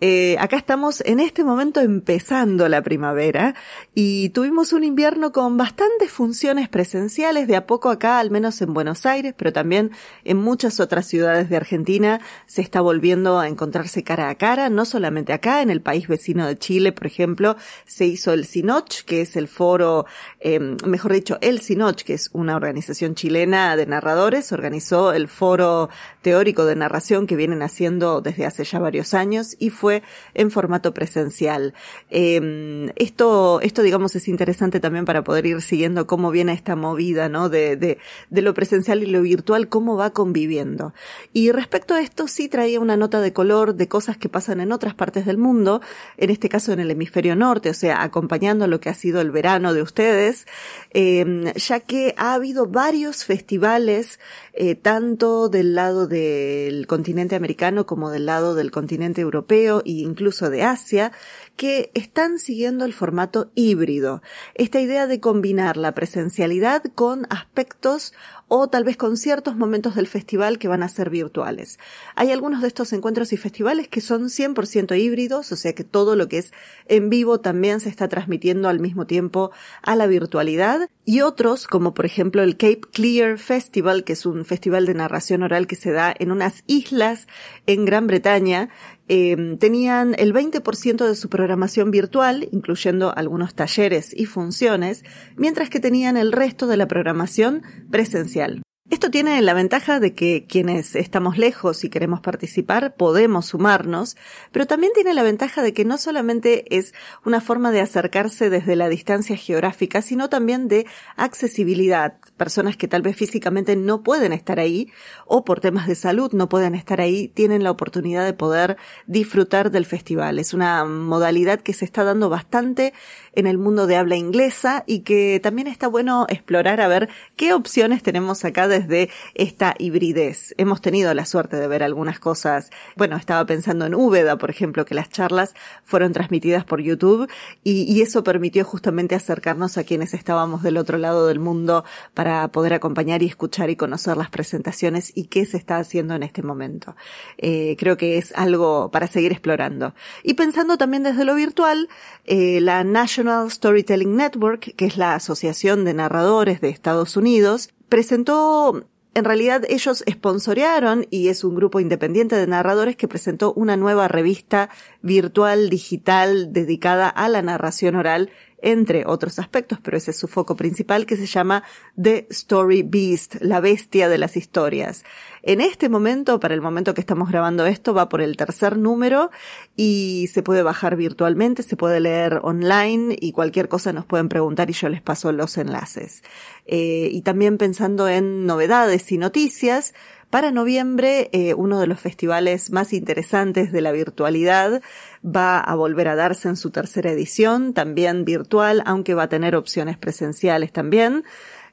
[0.00, 3.54] Eh, acá estamos en este momento empezando la primavera
[3.94, 8.74] y tuvimos un invierno con bastantes funciones presenciales de a poco acá, al menos en
[8.74, 9.90] Buenos Aires, pero también
[10.24, 14.84] en muchas otras ciudades de Argentina se está volviendo a encontrarse cara a cara, no
[14.84, 17.56] solamente acá, en el país vecino de Chile, por ejemplo,
[17.86, 20.06] se hizo el SINOCH, que es el foro,
[20.40, 25.88] eh, mejor dicho, el SINOCH, que es una organización chilena de narradores, organizó el foro
[26.20, 30.02] teórico de narración que vienen haciendo desde hace ya varios años y fue
[30.34, 31.72] en formato presencial.
[32.10, 37.28] Em, esto, esto digamos es interesante también para poder ir siguiendo cómo viene esta movida,
[37.28, 37.48] ¿no?
[37.48, 37.98] De, de,
[38.42, 40.92] lo presencial y lo virtual, cómo va conviviendo.
[41.32, 44.72] Y respecto a esto sí traía una nota de color de cosas que pasan en
[44.72, 45.80] otras partes del mundo,
[46.16, 49.30] en este caso en el hemisferio norte, o sea, acompañando lo que ha sido el
[49.30, 50.46] verano de ustedes.
[50.92, 58.10] Eh, ya que ha habido varios festivales, eh, tanto del lado del continente americano como
[58.10, 61.12] del lado del continente europeo e incluso de Asia,
[61.58, 64.22] que están siguiendo el formato híbrido.
[64.54, 68.14] Esta idea de combinar la presencialidad con aspectos
[68.46, 71.78] o tal vez con ciertos momentos del festival que van a ser virtuales.
[72.14, 76.14] Hay algunos de estos encuentros y festivales que son 100% híbridos, o sea que todo
[76.14, 76.52] lo que es
[76.86, 79.50] en vivo también se está transmitiendo al mismo tiempo
[79.82, 84.44] a la virtualidad, y otros, como por ejemplo el Cape Clear Festival, que es un
[84.44, 87.26] festival de narración oral que se da en unas islas
[87.66, 88.68] en Gran Bretaña,
[89.08, 95.02] Em, tenían el 20% de su programación virtual, incluyendo algunos talleres y funciones,
[95.36, 98.62] mientras que tenían el resto de la programación presencial.
[98.90, 104.16] Esto tiene la ventaja de que quienes estamos lejos y queremos participar podemos sumarnos,
[104.50, 108.76] pero también tiene la ventaja de que no solamente es una forma de acercarse desde
[108.76, 112.14] la distancia geográfica, sino también de accesibilidad.
[112.38, 114.90] Personas que tal vez físicamente no pueden estar ahí
[115.26, 119.70] o por temas de salud no pueden estar ahí, tienen la oportunidad de poder disfrutar
[119.70, 120.38] del festival.
[120.38, 122.94] Es una modalidad que se está dando bastante
[123.34, 127.52] en el mundo de habla inglesa y que también está bueno explorar a ver qué
[127.52, 130.54] opciones tenemos acá desde esta hibridez.
[130.56, 132.70] Hemos tenido la suerte de ver algunas cosas.
[132.96, 137.28] Bueno, estaba pensando en Úbeda, por ejemplo, que las charlas fueron transmitidas por YouTube
[137.64, 142.72] y, eso permitió justamente acercarnos a quienes estábamos del otro lado del mundo para poder
[142.72, 146.94] acompañar y escuchar y conocer las presentaciones y qué se está haciendo en este momento.
[147.38, 149.94] Eh, creo que es algo para seguir explorando.
[150.22, 151.88] Y pensando también desde lo virtual,
[152.24, 158.84] eh, la National Storytelling Network, que es la Asociación de Narradores de Estados Unidos, presentó
[159.14, 164.06] en realidad ellos sponsorearon y es un grupo independiente de narradores que presentó una nueva
[164.06, 164.70] revista
[165.02, 170.56] virtual digital dedicada a la narración oral entre otros aspectos, pero ese es su foco
[170.56, 171.62] principal, que se llama
[172.00, 175.04] The Story Beast, la bestia de las historias.
[175.42, 179.30] En este momento, para el momento que estamos grabando esto, va por el tercer número
[179.76, 184.68] y se puede bajar virtualmente, se puede leer online y cualquier cosa nos pueden preguntar
[184.70, 186.22] y yo les paso los enlaces.
[186.66, 189.94] Eh, y también pensando en novedades y noticias,
[190.30, 194.82] Para noviembre, eh, uno de los festivales más interesantes de la virtualidad
[195.24, 199.56] va a volver a darse en su tercera edición, también virtual, aunque va a tener
[199.56, 201.24] opciones presenciales también.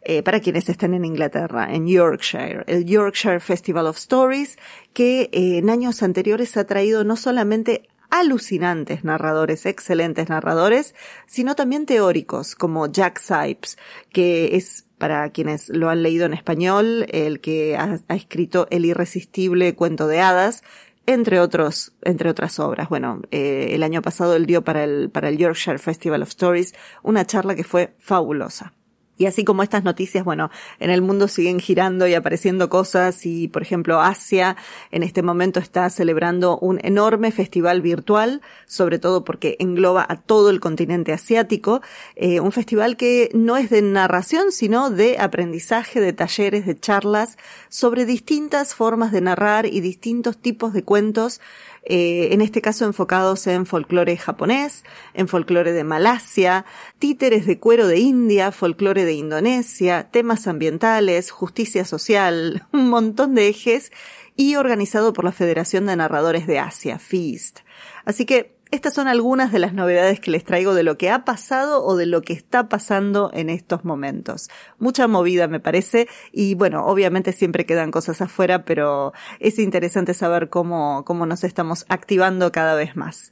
[0.07, 4.55] Eh, para quienes estén en Inglaterra, en Yorkshire, el Yorkshire Festival of Stories,
[4.93, 10.93] que eh, en años anteriores ha traído no solamente alucinantes narradores, excelentes narradores,
[11.25, 13.79] sino también teóricos como Jack Sipes,
[14.13, 19.75] que es para quienes lo han leído en español, el que ha, escrito El irresistible
[19.75, 20.63] cuento de hadas,
[21.05, 22.89] entre otros, entre otras obras.
[22.89, 26.73] Bueno, eh, el año pasado él dio para el, para el Yorkshire Festival of Stories
[27.03, 28.73] una charla que fue fabulosa.
[29.17, 30.49] Y así como estas noticias, bueno,
[30.79, 34.57] en el mundo siguen girando y apareciendo cosas y, por ejemplo, Asia
[34.91, 40.49] en este momento está celebrando un enorme festival virtual, sobre todo porque engloba a todo
[40.49, 41.81] el continente asiático,
[42.15, 47.37] eh, un festival que no es de narración, sino de aprendizaje, de talleres, de charlas
[47.69, 51.39] sobre distintas formas de narrar y distintos tipos de cuentos
[51.85, 56.65] eh, en este caso enfocados en folclore japonés, en folclore de Malasia,
[56.97, 63.49] títeres de cuero de India, folclore de Indonesia, temas ambientales, justicia social, un montón de
[63.49, 63.91] ejes
[64.35, 67.59] y organizado por la Federación de Narradores de Asia, FEAST.
[68.03, 71.25] Así que estas son algunas de las novedades que les traigo de lo que ha
[71.25, 74.49] pasado o de lo que está pasando en estos momentos.
[74.77, 80.49] Mucha movida me parece y bueno, obviamente siempre quedan cosas afuera, pero es interesante saber
[80.49, 83.31] cómo, cómo nos estamos activando cada vez más.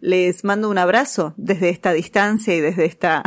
[0.00, 3.22] Les mando un abrazo desde esta distancia y desde esta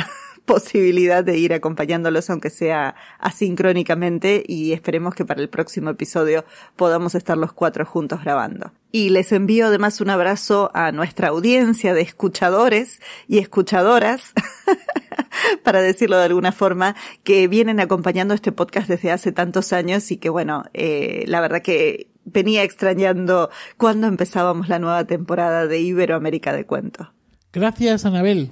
[0.55, 7.15] posibilidad de ir acompañándolos, aunque sea asincrónicamente, y esperemos que para el próximo episodio podamos
[7.15, 8.71] estar los cuatro juntos grabando.
[8.91, 14.33] Y les envío además un abrazo a nuestra audiencia de escuchadores y escuchadoras,
[15.63, 20.17] para decirlo de alguna forma, que vienen acompañando este podcast desde hace tantos años y
[20.17, 26.53] que bueno, eh, la verdad que venía extrañando cuando empezábamos la nueva temporada de Iberoamérica
[26.53, 27.11] de Cuento.
[27.53, 28.51] Gracias, Anabel.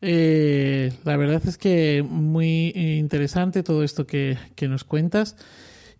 [0.00, 5.36] Eh, la verdad es que muy interesante todo esto que, nos cuentas.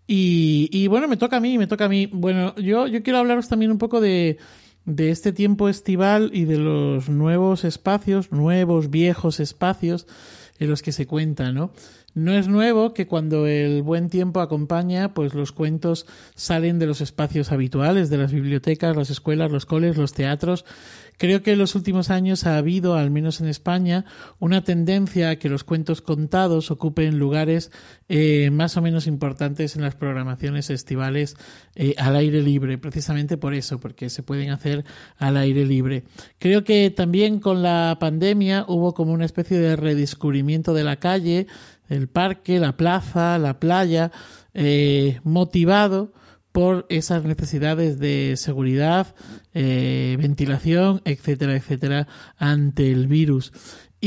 [0.07, 2.07] Y, bueno, me toca a mí, me toca a mí.
[2.07, 4.39] Bueno, yo, yo quiero hablaros también un poco de,
[4.85, 10.07] de este tiempo estival y de los nuevos espacios, nuevos, viejos espacios
[10.59, 11.73] en los que se cuenta, ¿no?
[12.17, 17.03] No es nuevo que cuando el buen tiempo acompaña, pues los cuentos salen de los
[17.03, 20.65] espacios habituales, de las bibliotecas, las escuelas, los coles, los teatros,
[21.19, 24.05] Creo que en los últimos años ha habido, al menos en España,
[24.39, 27.71] una tendencia a que los cuentos contados ocupen lugares
[28.09, 31.37] eh, más o menos importantes en las programaciones estivales
[31.75, 34.85] eh, al aire libre, precisamente por eso, porque se pueden hacer
[35.17, 36.05] al aire libre.
[36.39, 41.47] Creo que también con la pandemia hubo como una especie de redescubrimiento de la calle,
[41.89, 44.11] el parque, la plaza, la playa,
[44.55, 46.13] eh, motivado
[46.53, 49.15] por esas necesidades de seguridad,
[49.53, 53.53] eh, ventilación, etcétera, etcétera, ante el virus.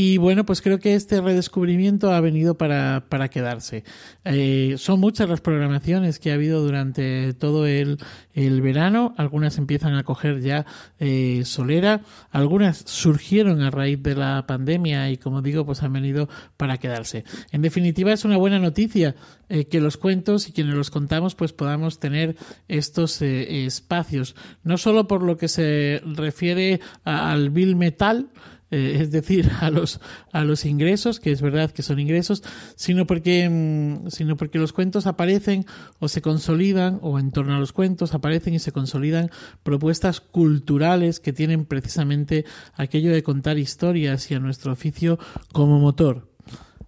[0.01, 3.83] Y bueno, pues creo que este redescubrimiento ha venido para, para quedarse.
[4.23, 7.97] Eh, son muchas las programaciones que ha habido durante todo el,
[8.33, 9.13] el verano.
[9.17, 10.65] Algunas empiezan a coger ya
[10.99, 11.99] eh, solera.
[12.31, 17.25] Algunas surgieron a raíz de la pandemia y como digo, pues han venido para quedarse.
[17.51, 19.17] En definitiva, es una buena noticia
[19.49, 22.37] eh, que los cuentos y quienes los contamos pues podamos tener
[22.69, 24.37] estos espacios.
[24.63, 28.29] No solo por lo que se refiere al bill metal,
[28.71, 29.99] eh, es decir, a los,
[30.31, 32.43] a los ingresos, que es verdad que son ingresos,
[32.75, 35.65] sino porque, mm, sino porque los cuentos aparecen
[35.99, 39.29] o se consolidan, o en torno a los cuentos aparecen y se consolidan
[39.63, 45.19] propuestas culturales que tienen precisamente aquello de contar historias y a nuestro oficio
[45.51, 46.29] como motor.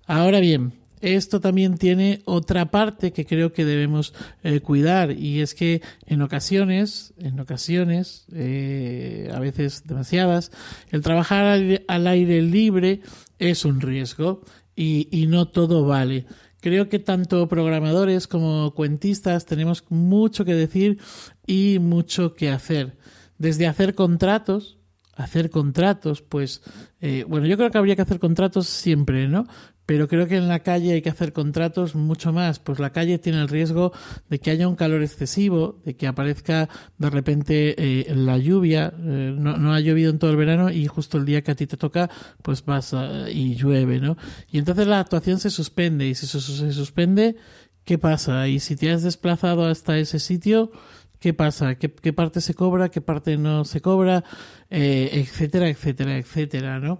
[0.06, 5.54] Ahora bien, esto también tiene otra parte que creo que debemos eh, cuidar y es
[5.54, 10.52] que en ocasiones, en ocasiones, eh, a veces demasiadas,
[10.90, 11.46] el trabajar
[11.88, 13.02] al aire, libre
[13.40, 14.42] es un riesgo
[14.76, 16.26] y, y no todo vale.
[16.60, 21.00] Creo que tanto programadores como cuentistas tenemos mucho que decir
[21.48, 22.98] y mucho que hacer.
[23.40, 24.78] Desde hacer contratos,
[25.16, 26.62] hacer contratos, pues,
[27.00, 29.48] eh, bueno, yo creo que habría que hacer contratos siempre, ¿no?
[29.92, 33.20] Pero creo que en la calle hay que hacer contratos mucho más, pues la calle
[33.20, 33.92] tiene el riesgo
[34.30, 39.36] de que haya un calor excesivo, de que aparezca de repente eh, la lluvia, eh,
[39.38, 41.76] no, ha llovido en todo el verano y justo el día que a ti te
[41.76, 42.10] toca,
[42.42, 42.96] pues vas
[43.34, 44.16] y llueve, ¿no?
[44.50, 47.36] Y entonces la actuación se suspende y si se, se suspende,
[47.84, 48.48] ¿qué pasa?
[48.48, 50.72] Y si te has desplazado hasta ese sitio,
[51.20, 51.76] ¿qué pasa?
[51.76, 52.88] ¿Qué, qué parte se cobra?
[52.88, 54.24] ¿Qué parte no se cobra?
[54.70, 57.00] Eh, etcétera, etcétera, etcétera, ¿no?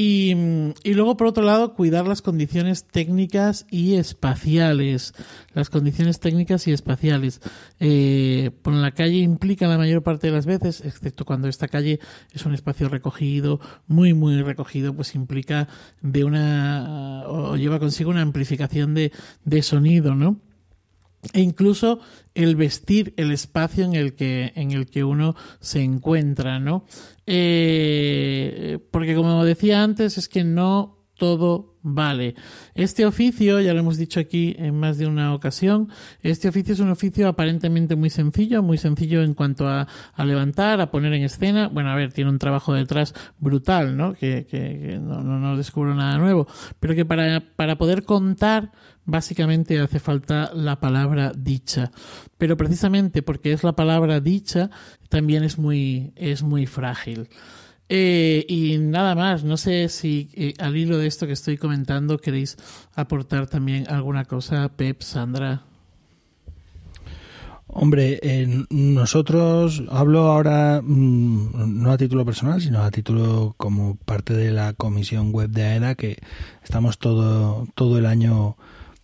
[0.00, 0.32] Y,
[0.84, 5.12] y, luego, por otro lado, cuidar las condiciones técnicas y espaciales.
[5.54, 7.40] Las condiciones técnicas y espaciales.
[7.80, 11.98] Eh, por la calle implica la mayor parte de las veces, excepto cuando esta calle
[12.32, 13.58] es un espacio recogido,
[13.88, 15.66] muy, muy recogido, pues implica
[16.00, 19.10] de una, o lleva consigo una amplificación de,
[19.44, 20.36] de sonido, ¿no?
[21.32, 22.00] E incluso
[22.34, 26.84] el vestir el espacio en el que en el que uno se encuentra no
[27.26, 32.34] eh, porque como decía antes es que no todo vale.
[32.74, 35.88] Este oficio, ya lo hemos dicho aquí en más de una ocasión,
[36.22, 40.80] este oficio es un oficio aparentemente muy sencillo, muy sencillo en cuanto a, a levantar,
[40.80, 41.68] a poner en escena.
[41.68, 44.14] Bueno, a ver, tiene un trabajo detrás brutal, ¿no?
[44.14, 46.46] Que, no, no, descubro nada nuevo,
[46.80, 48.72] pero que para, para poder contar
[49.04, 51.90] básicamente hace falta la palabra dicha.
[52.36, 54.70] Pero precisamente porque es la palabra dicha,
[55.08, 57.28] también es muy, es muy frágil.
[57.88, 62.18] Eh, y nada más, no sé si eh, al hilo de esto que estoy comentando
[62.18, 62.56] queréis
[62.94, 65.62] aportar también alguna cosa, Pep, Sandra.
[67.70, 68.18] Hombre,
[68.70, 74.72] nosotros hablo ahora mm, no a título personal, sino a título como parte de la
[74.72, 76.16] comisión web de AEDA, que
[76.64, 78.56] estamos todo, todo el año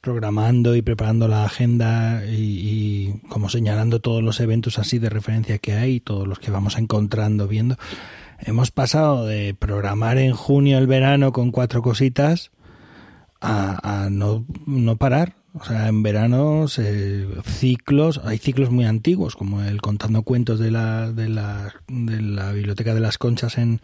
[0.04, 5.72] programando y preparando la agenda y, como señalando todos los eventos así de referencia que
[5.72, 7.76] hay, todos los que vamos encontrando, viendo.
[8.46, 12.50] Hemos pasado de programar en junio el verano con cuatro cositas
[13.40, 16.66] a, a no, no parar o sea, en verano
[17.44, 22.50] ciclos, hay ciclos muy antiguos, como el Contando Cuentos de la, de la, de la
[22.50, 23.80] Biblioteca de las Conchas en,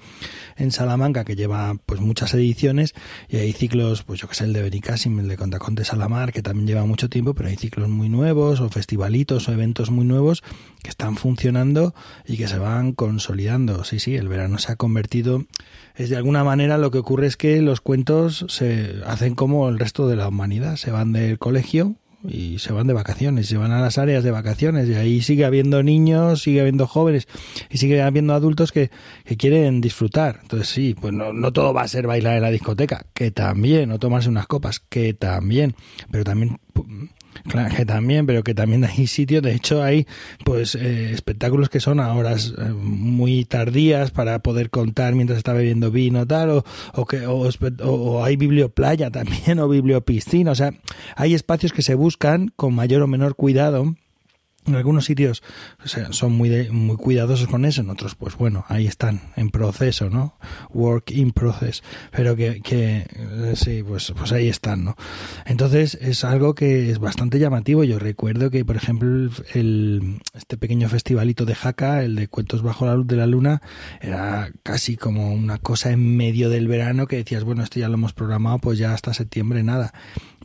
[0.56, 2.94] en Salamanca, que lleva pues muchas ediciones,
[3.28, 6.42] y hay ciclos, pues yo que sé, el de Benicassim, el de Contaconte Salamar, que
[6.42, 10.42] también lleva mucho tiempo, pero hay ciclos muy nuevos, o festivalitos, o eventos muy nuevos,
[10.82, 11.94] que están funcionando
[12.26, 13.84] y que se van consolidando.
[13.84, 15.44] Sí, sí, el verano se ha convertido
[16.00, 19.78] es de alguna manera lo que ocurre es que los cuentos se hacen como el
[19.78, 21.96] resto de la humanidad, se van del colegio
[22.26, 25.44] y se van de vacaciones, se van a las áreas de vacaciones y ahí sigue
[25.44, 27.28] habiendo niños, sigue habiendo jóvenes
[27.68, 28.90] y sigue habiendo adultos que,
[29.26, 30.38] que quieren disfrutar.
[30.40, 33.92] Entonces sí, pues no, no todo va a ser bailar en la discoteca, que también,
[33.92, 35.74] o tomarse unas copas, que también,
[36.10, 36.60] pero también
[37.48, 40.06] Claro, que también, pero que también hay sitios, de hecho hay
[40.44, 45.52] pues eh, espectáculos que son a horas eh, muy tardías para poder contar mientras está
[45.52, 46.64] bebiendo vino tal, o,
[46.94, 47.48] o que o,
[47.84, 50.72] o, hay biblioplaya también, o bibliopiscina, o sea,
[51.16, 53.94] hay espacios que se buscan con mayor o menor cuidado
[54.66, 55.42] en algunos sitios
[56.10, 60.36] son muy, muy cuidadosos con eso, en otros, pues bueno, ahí están, en proceso, ¿no?
[60.72, 61.82] Work in process.
[62.10, 64.96] Pero que, que eh, sí, pues, pues ahí están, ¿no?
[65.46, 67.84] Entonces es algo que es bastante llamativo.
[67.84, 72.86] Yo recuerdo que, por ejemplo, el, este pequeño festivalito de Jaca, el de Cuentos bajo
[72.86, 73.62] la luz de la luna,
[74.00, 77.94] era casi como una cosa en medio del verano que decías, bueno, esto ya lo
[77.94, 79.92] hemos programado, pues ya hasta septiembre nada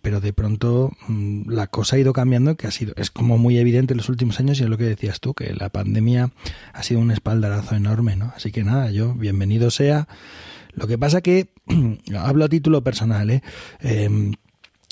[0.05, 3.57] pero de pronto mm, la cosa ha ido cambiando, que ha sido, es como muy
[3.57, 6.29] evidente en los últimos años y es lo que decías tú, que la pandemia
[6.73, 8.31] ha sido un espaldarazo enorme, ¿no?
[8.35, 10.07] Así que nada, yo, bienvenido sea.
[10.73, 11.49] Lo que pasa que,
[12.19, 13.41] hablo a título personal, ¿eh?
[13.79, 14.31] eh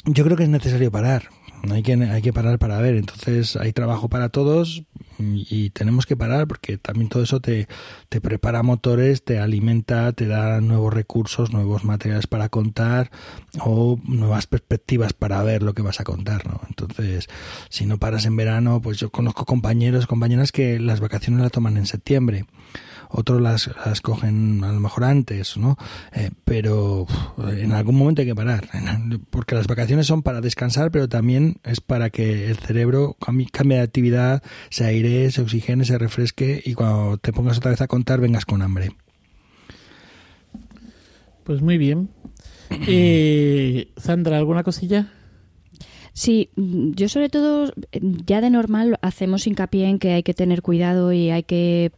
[0.05, 1.29] yo creo que es necesario parar.
[1.69, 2.95] Hay que, hay que parar para ver.
[2.95, 4.83] Entonces hay trabajo para todos
[5.19, 7.67] y tenemos que parar porque también todo eso te,
[8.09, 13.11] te prepara motores, te alimenta, te da nuevos recursos, nuevos materiales para contar
[13.59, 16.47] o nuevas perspectivas para ver lo que vas a contar.
[16.47, 16.61] ¿no?
[16.67, 17.27] Entonces,
[17.69, 21.77] si no paras en verano, pues yo conozco compañeros, compañeras que las vacaciones las toman
[21.77, 22.45] en septiembre
[23.13, 25.77] otros las, las cogen a lo mejor antes, ¿no?
[26.11, 27.05] Eh, pero
[27.37, 28.67] en algún momento hay que parar,
[29.29, 33.83] porque las vacaciones son para descansar, pero también es para que el cerebro cambie, de
[33.83, 38.19] actividad, se aire, se oxigene, se refresque y cuando te pongas otra vez a contar
[38.19, 38.91] vengas con hambre.
[41.43, 42.09] Pues muy bien.
[42.87, 45.11] Eh, Sandra, ¿alguna cosilla?
[46.13, 51.11] Sí, yo sobre todo, ya de normal hacemos hincapié en que hay que tener cuidado
[51.11, 51.91] y hay que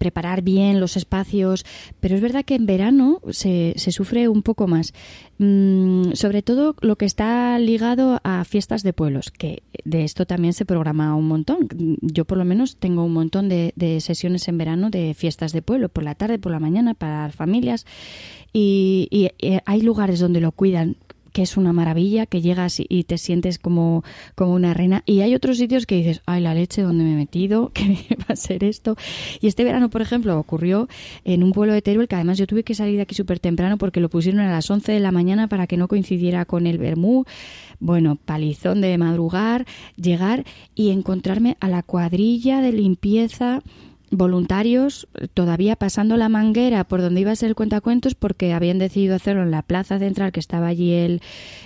[0.00, 1.66] preparar bien los espacios,
[2.00, 4.94] pero es verdad que en verano se, se sufre un poco más.
[5.36, 10.54] Mm, sobre todo lo que está ligado a fiestas de pueblos, que de esto también
[10.54, 11.68] se programa un montón.
[12.00, 15.90] Yo por lo menos tengo un montón de, sesiones en verano de fiestas de pueblo,
[15.90, 17.84] por la tarde, por la mañana, para familias.
[18.54, 20.96] y, y eh, hay lugares donde lo cuidan
[21.42, 25.02] es una maravilla, que llegas y te sientes como, como una reina.
[25.06, 27.70] Y hay otros sitios que dices, ay, la leche, ¿dónde me he metido?
[27.74, 28.96] ¿Qué va a ser esto?
[29.40, 30.88] Y este verano, por ejemplo, ocurrió
[31.24, 33.78] en un pueblo de Teruel, que además yo tuve que salir de aquí súper temprano
[33.78, 36.78] porque lo pusieron a las 11 de la mañana para que no coincidiera con el
[36.78, 37.24] Bermú.
[37.78, 39.66] Bueno, palizón de madrugar,
[39.96, 43.62] llegar y encontrarme a la cuadrilla de limpieza
[44.10, 49.14] voluntarios todavía pasando la manguera por donde iba a ser el cuentacuentos porque habían decidido
[49.14, 51.22] hacerlo en la plaza central que estaba allí el,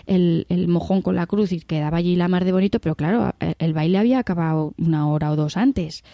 [0.07, 3.35] el, el mojón con la cruz y quedaba allí la mar de bonito, pero claro,
[3.59, 6.05] el, baile había acabado una hora o dos antes.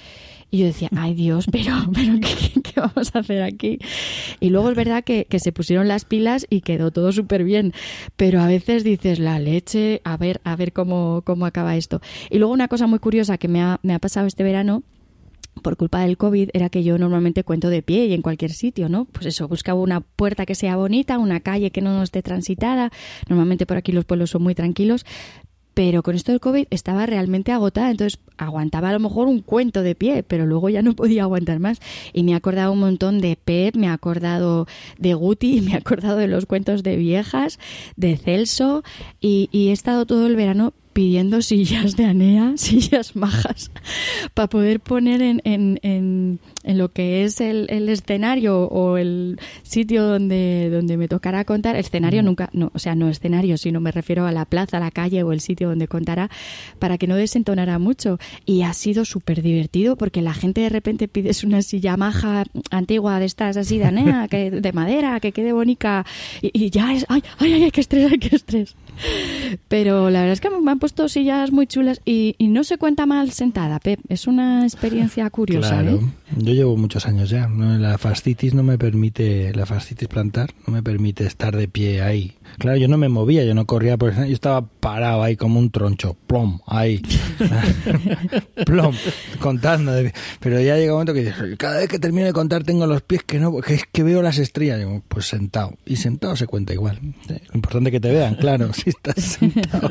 [0.52, 3.78] Y yo decía, ay Dios, pero, pero ¿qué, vamos a hacer aquí?
[4.40, 7.72] Y luego es verdad que, que se pusieron las pilas y quedó todo súper bien.
[8.16, 12.00] Pero a veces dices, la leche, a ver, a ver cómo, cómo acaba esto.
[12.30, 14.82] Y luego una cosa muy curiosa que me ha, me ha pasado este verano
[15.60, 18.88] por culpa del COVID era que yo normalmente cuento de pie y en cualquier sitio,
[18.88, 19.06] ¿no?
[19.06, 22.90] Pues eso, buscaba una puerta que sea bonita, una calle que no esté transitada.
[23.28, 25.04] Normalmente por aquí los pueblos son muy tranquilos,
[25.74, 29.82] pero con esto del COVID estaba realmente agotada, entonces aguantaba a lo mejor un cuento
[29.82, 31.80] de pie, pero luego ya no podía aguantar más.
[32.12, 34.66] Y me he acordado un montón de Pep, me he acordado
[34.98, 37.58] de Guti, me he acordado de los cuentos de viejas,
[37.96, 38.82] de Celso,
[39.20, 43.70] y, y he estado todo el verano pidiendo sillas de Anea, sillas majas,
[44.34, 49.38] para poder poner en, en, en, en lo que es el, el, escenario o el
[49.62, 51.76] sitio donde, donde me tocará contar.
[51.76, 55.22] escenario nunca, no, o sea, no escenario, sino me refiero a la plaza, la calle
[55.22, 56.30] o el sitio donde contará,
[56.78, 58.18] para que no desentonara mucho.
[58.46, 63.18] Y ha sido súper divertido porque la gente de repente pides una silla maja antigua
[63.18, 66.04] de estas así de Anea, que, de madera, que quede bonita,
[66.42, 68.76] y, y ya es, ay, ay, ay, qué estrés, ay, qué estrés.
[69.68, 73.06] Pero la verdad es que me han puesto sillas muy chulas y, no se cuenta
[73.06, 74.00] mal sentada, Pep.
[74.08, 75.80] Es una experiencia curiosa.
[75.80, 75.96] Claro.
[75.96, 76.00] ¿eh?
[76.36, 77.48] Yo llevo muchos años ya.
[77.48, 82.34] La fascitis no me permite, la fascitis plantar no me permite estar de pie ahí.
[82.58, 85.70] Claro, yo no me movía, yo no corría, por yo estaba parado ahí como un
[85.70, 87.02] troncho, plom, ahí,
[88.66, 88.94] plom,
[89.38, 89.92] contando.
[90.40, 93.22] Pero ya llega un momento que cada vez que termino de contar tengo los pies
[93.22, 94.80] que no, que es que veo las estrellas.
[95.08, 95.76] pues sentado.
[95.84, 96.98] Y sentado se cuenta igual.
[97.28, 99.90] Lo importante es que te vean, claro, si estás sentado.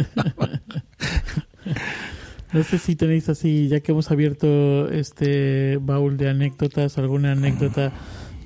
[2.51, 7.91] No sé si tenéis así, ya que hemos abierto este baúl de anécdotas, alguna anécdota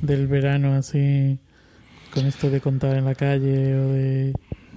[0.01, 1.39] del verano así,
[2.13, 4.33] con esto de contar en la calle o de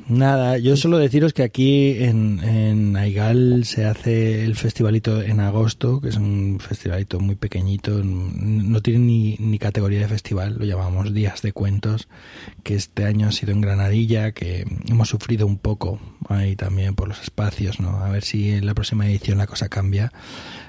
[0.08, 6.00] Nada, yo solo deciros que aquí en, en Aigal se hace el festivalito en agosto,
[6.00, 11.12] que es un festivalito muy pequeñito, no tiene ni, ni categoría de festival, lo llamamos
[11.12, 12.06] Días de Cuentos,
[12.62, 15.98] que este año ha sido en Granadilla, que hemos sufrido un poco
[16.28, 17.98] ahí también por los espacios, ¿no?
[17.98, 20.12] A ver si en la próxima edición la cosa cambia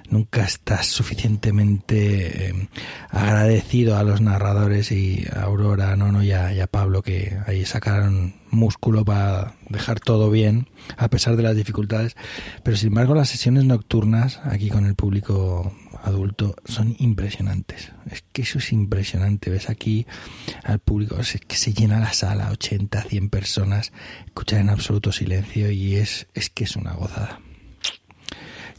[0.09, 2.69] nunca estás suficientemente eh,
[3.09, 8.35] agradecido a los narradores y a Aurora, Nono y a, y Pablo que ahí sacaron
[8.49, 12.15] músculo para dejar todo bien a pesar de las dificultades.
[12.63, 17.91] Pero sin embargo las sesiones nocturnas aquí con el público adulto son impresionantes.
[18.09, 19.49] Es que eso es impresionante.
[19.49, 20.05] Ves aquí
[20.63, 23.91] al público, es que se llena la sala, 80, 100 personas,
[24.25, 27.39] escuchan en absoluto silencio y es, es que es una gozada.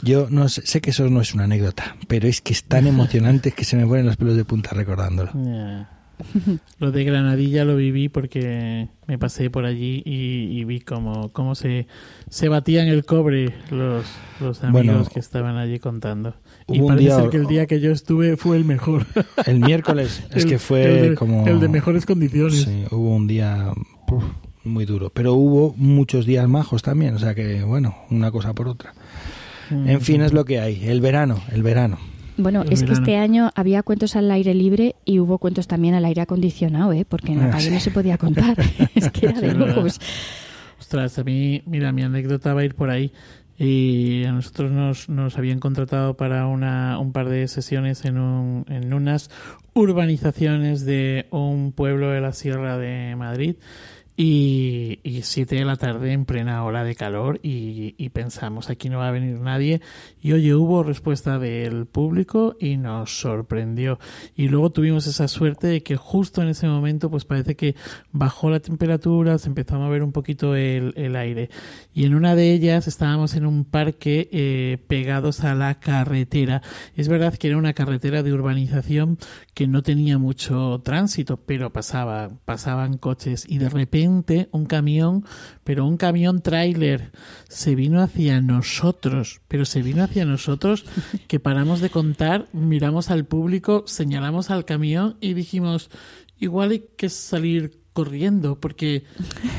[0.03, 2.87] Yo no sé, sé, que eso no es una anécdota, pero es que es tan
[2.89, 5.33] emocionante que se me ponen los pelos de punta recordándolo.
[6.79, 11.87] Lo de Granadilla lo viví porque me pasé por allí y, vi cómo, cómo se,
[12.29, 14.05] se batían el cobre los,
[14.41, 16.35] los amigos que estaban allí contando.
[16.67, 19.07] Y parece ser que el día que yo estuve fue el mejor.
[19.47, 21.47] El miércoles, es que fue como...
[21.47, 22.63] El de mejores condiciones.
[22.63, 23.73] Sí, hubo un día
[24.65, 28.69] muy duro, pero hubo muchos días majos también, o sea que bueno, una cosa por
[28.69, 28.93] otra.
[29.71, 30.85] En fin, es lo que hay.
[30.85, 31.99] El verano, el verano.
[32.39, 36.05] Bueno, es que este año había cuentos al aire libre y hubo cuentos también al
[36.05, 37.05] aire acondicionado, ¿eh?
[37.05, 38.57] Porque en la ah, calle no se podía contar.
[38.95, 40.01] es que era de locos.
[40.79, 43.13] Ostras, a mí, mira, mi anécdota va a ir por ahí.
[43.59, 48.65] Y a nosotros nos, nos habían contratado para una, un par de sesiones en, un,
[48.69, 49.31] en unas
[49.75, 53.57] urbanizaciones de un pueblo de la Sierra de Madrid
[54.21, 58.89] y, y siete de la tarde en plena hora de calor y, y, pensamos aquí
[58.89, 59.81] no va a venir nadie
[60.33, 63.99] oye hubo respuesta del público y nos sorprendió.
[64.35, 67.75] Y luego tuvimos esa suerte de que justo en ese momento pues parece que
[68.13, 71.51] bajó la temperatura se empezó a mover un poquito el, el aire.
[71.95, 76.63] Y en una de ellas estábamos en un parque eh, pegados a la carretera.
[76.97, 79.19] Es verdad que era una carretera de urbanización
[79.55, 83.45] que no tenía mucho tránsito pero pasaba pasaban coches.
[83.49, 85.25] Y de repente un camión,
[85.65, 87.13] pero un camión tráiler
[87.49, 90.85] se vino hacia nosotros, pero se vino hacia nosotros
[91.27, 95.91] que paramos de contar, miramos al público, señalamos al camión y dijimos,
[96.39, 99.03] igual hay que salir corriendo, porque,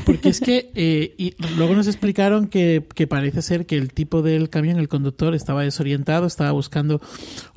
[0.06, 4.22] porque es que eh, y luego nos explicaron que, que, parece ser que el tipo
[4.22, 7.02] del camión, el conductor, estaba desorientado, estaba buscando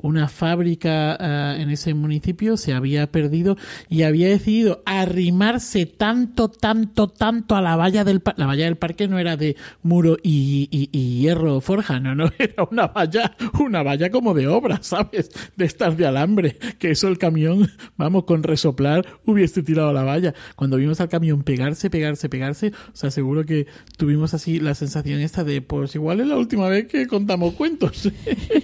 [0.02, 3.56] una fábrica ah, en ese municipio, se había perdido
[3.88, 9.08] y había decidido arrimarse tanto, tanto, tanto a la valla del la valla del parque
[9.08, 13.82] no era de muro y, y, y hierro forja, no, no, era una valla, una
[13.82, 15.30] valla como de obra, ¿sabes?
[15.56, 20.34] De estar de alambre, que eso el camión, vamos, con resoplar hubiese tirado la valla.
[20.56, 23.66] Cuando vimos al camión pegarse, pegarse, pegarse, o sea, seguro que
[23.96, 28.10] tuvimos así la sensación esta de, pues igual es la última vez que contamos cuentos.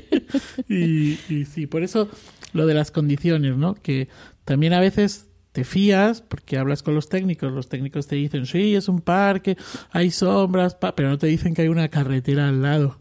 [0.69, 2.09] y, y sí, por eso
[2.53, 3.75] lo de las condiciones, ¿no?
[3.75, 4.09] Que
[4.45, 8.75] también a veces te fías porque hablas con los técnicos, los técnicos te dicen, sí,
[8.75, 9.57] es un parque,
[9.91, 13.01] hay sombras, pero no te dicen que hay una carretera al lado.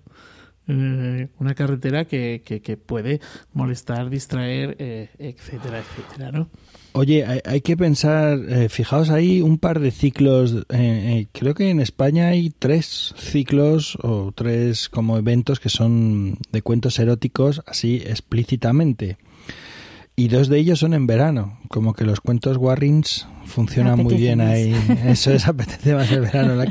[0.71, 3.21] Eh, una carretera que, que, puede
[3.53, 6.49] molestar, distraer, eh, etcétera, etcétera, ¿no?
[6.93, 10.65] Oye, hay, que pensar, eh, fijaos ahí un par de ciclos,
[11.31, 16.97] creo que en España hay tres ciclos o tres como eventos que son de cuentos
[16.99, 19.17] eróticos así explícitamente.
[20.19, 24.41] Y dos de ellos son en verano, como que los cuentos Warrings funcionan muy bien
[24.41, 24.75] ahí.
[25.05, 26.61] Eso es, apetece más el verano.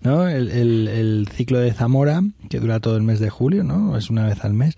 [0.00, 0.26] ¿no?
[0.26, 3.98] El, el, ciclo de Zamora, que dura todo el mes de julio, ¿no?
[3.98, 4.76] Es una vez al mes.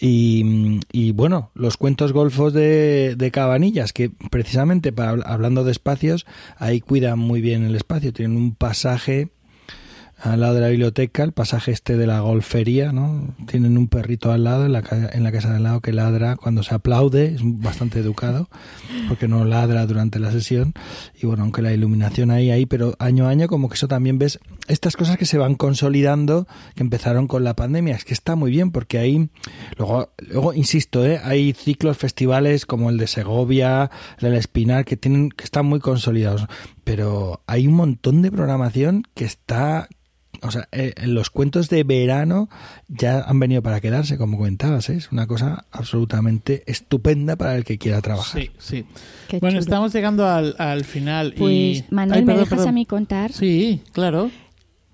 [0.00, 6.26] Y, y bueno, los cuentos golfos de, de Cabanillas, que precisamente para, hablando de espacios,
[6.56, 8.12] ahí cuidan muy bien el espacio.
[8.12, 9.28] Tienen un pasaje
[10.22, 13.34] al lado de la biblioteca, el pasaje este de la golfería, ¿no?
[13.46, 16.36] Tienen un perrito al lado, en la, en la casa de al lado, que ladra
[16.36, 18.48] cuando se aplaude, es bastante educado,
[19.08, 20.74] porque no ladra durante la sesión.
[21.20, 24.18] Y bueno, aunque la iluminación ahí, ahí, pero año a año, como que eso también
[24.18, 27.94] ves estas cosas que se van consolidando, que empezaron con la pandemia.
[27.94, 29.30] Es que está muy bien, porque ahí,
[29.78, 31.18] luego, luego insisto, ¿eh?
[31.24, 35.80] hay ciclos, festivales como el de Segovia, el del Espinar, que tienen, que están muy
[35.80, 36.46] consolidados.
[36.84, 39.88] Pero hay un montón de programación que está
[40.42, 42.48] o sea, eh, los cuentos de verano
[42.88, 44.94] ya han venido para quedarse, como comentabas, ¿eh?
[44.94, 48.42] es una cosa absolutamente estupenda para el que quiera trabajar.
[48.42, 48.84] Sí, sí.
[49.40, 51.34] bueno, estamos llegando al, al final.
[51.36, 53.32] Pues, Manuel, ¿me dejas a mí contar?
[53.32, 54.30] Sí, claro.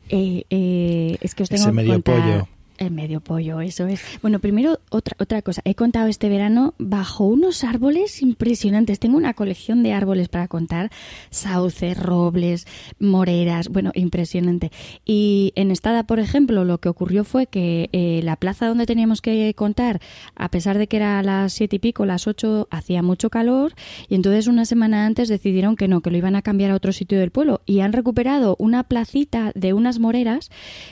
[0.08, 2.48] Eh, eh, es que os tengo Ese medio pollo.
[2.78, 4.02] El medio pollo, eso es.
[4.20, 5.62] Bueno, primero otra otra cosa.
[5.64, 9.00] He contado este verano bajo unos árboles impresionantes.
[9.00, 10.90] Tengo una colección de árboles para contar.
[11.30, 12.66] Sauces, robles,
[12.98, 14.70] moreras, bueno, impresionante.
[15.06, 19.22] Y en Estada, por ejemplo, lo que ocurrió fue que eh, la plaza donde teníamos
[19.22, 20.00] que contar,
[20.34, 23.72] a pesar de que era las siete y pico, las ocho, hacía mucho calor.
[24.08, 26.92] Y entonces una semana antes decidieron que no, que lo iban a cambiar a otro
[26.92, 27.62] sitio del pueblo.
[27.64, 30.50] Y han recuperado una placita de unas moreras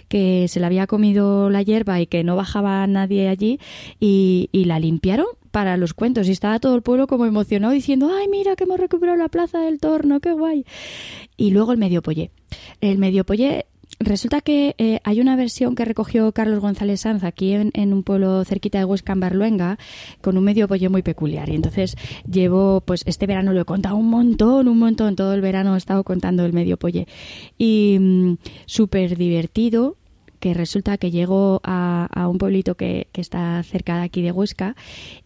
[0.08, 1.62] que se la había comido la
[2.00, 3.58] y que no bajaba nadie allí
[4.00, 8.28] y, la limpiaron para los cuentos y estaba todo el pueblo como emocionado diciendo, ay,
[8.28, 10.64] mira que hemos recuperado la plaza del torno, qué guay.
[11.36, 12.30] Y luego el medio pollé.
[12.80, 13.66] El medio pollé
[14.00, 18.44] Resulta que eh, hay una versión que recogió Carlos González Sanz aquí en, un pueblo
[18.44, 19.78] cerquita de Huesca, en Barluenga,
[20.20, 21.48] con un medio pollé muy peculiar.
[21.48, 21.96] Y entonces
[22.30, 25.78] llevo, pues este verano lo he contado un montón, un montón, todo el verano he
[25.78, 27.06] estado contando el medio pollé.
[27.56, 28.34] Y mm,
[28.66, 29.96] súper divertido,
[30.44, 34.76] que resulta que llego a, un pueblito que, está cerca de aquí de Huesca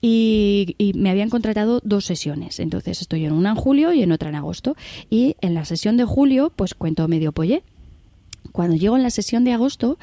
[0.01, 2.61] y, me habían contratado dos sesiones.
[2.61, 4.77] Entonces estoy en una en julio y en otra en agosto.
[5.11, 7.64] Y en la sesión de julio, pues cuento medio pollé.
[8.53, 9.99] Cuando llego en la sesión de agosto,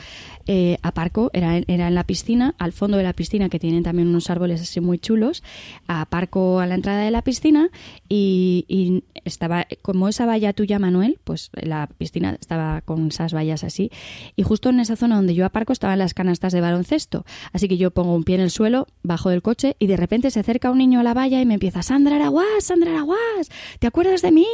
[0.48, 4.08] eh, aparco, era, era en la piscina, al fondo de la piscina, que tienen también
[4.08, 5.44] unos árboles así muy chulos,
[5.88, 7.70] aparco a la entrada de la piscina
[8.08, 13.90] y, estaba, como esa valla tuya, Manuel, pues la piscina estaba con esas vallas así,
[14.36, 17.78] y justo en esa zona donde yo aparco estaban las canastas de baloncesto, así que
[17.78, 20.70] yo pongo un pie en el suelo, bajo del coche y de repente se acerca
[20.70, 24.32] un niño a la valla y me empieza, Sandra Araguás, Sandra Araguás, ¿te acuerdas de
[24.32, 24.48] mí?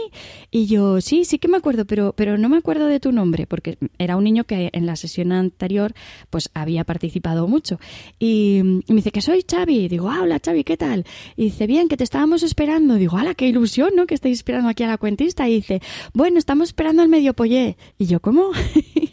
[0.52, 3.46] Y yo, sí, sí que me acuerdo, pero, pero no me acuerdo de tu nombre,
[3.46, 5.94] porque era un niño que en la sesión anterior
[6.30, 7.80] pues había participado mucho.
[8.20, 9.88] Y, me dice que soy Xavi.
[9.88, 11.06] digo, ah, hola Xavi, ¿qué tal?
[11.36, 12.96] Y dice, bien, que te estábamos esperando.
[12.96, 14.06] digo, hala, qué ilusión, ¿no?
[14.06, 15.48] Que estáis esperando aquí a la cuentista.
[15.50, 15.82] Y dice,
[16.14, 17.78] bueno, estamos esperando al medio pollé.
[17.98, 18.52] Y yo, ¿cómo?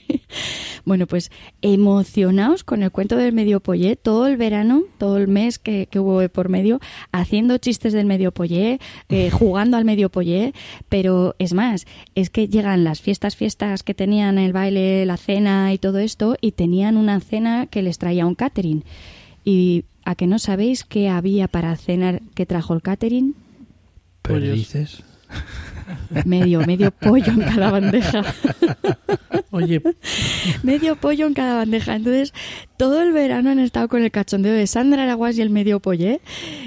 [0.88, 1.30] Bueno, pues
[1.60, 6.26] emocionados con el cuento del medio pollé todo el verano, todo el mes que, hubo
[6.30, 6.80] por medio,
[7.12, 8.80] haciendo chistes del medio pollé,
[9.10, 10.54] eh, jugando al medio pollé,
[10.88, 15.74] pero es más, es que llegan las fiestas, fiestas que tenían el baile, la cena
[15.74, 18.82] y todo esto, y tenían una cena que les traía un catering.
[19.44, 23.34] ¿Y a que no sabéis qué había para cenar que trajo el catering?
[24.22, 25.02] ¿Pero dices?
[26.24, 28.22] Medio, medio pollo en cada bandeja.
[29.50, 29.82] Oye.
[30.62, 31.96] medio pollo en cada bandeja.
[31.96, 32.32] Entonces,
[32.76, 36.20] todo el verano han estado con el cachondeo de Sandra Araguas y el medio pollé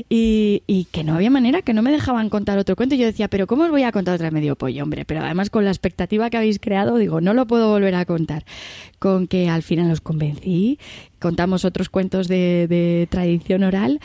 [0.09, 2.95] y, y, que no había manera, que no me dejaban contar otro cuento.
[2.95, 5.05] Y yo decía, pero ¿cómo os voy a contar otra medio pollo, hombre?
[5.05, 8.45] Pero además con la expectativa que habéis creado, digo, no lo puedo volver a contar.
[8.99, 10.77] Con que al final los convencí,
[11.21, 13.99] contamos otros cuentos de, de tradición oral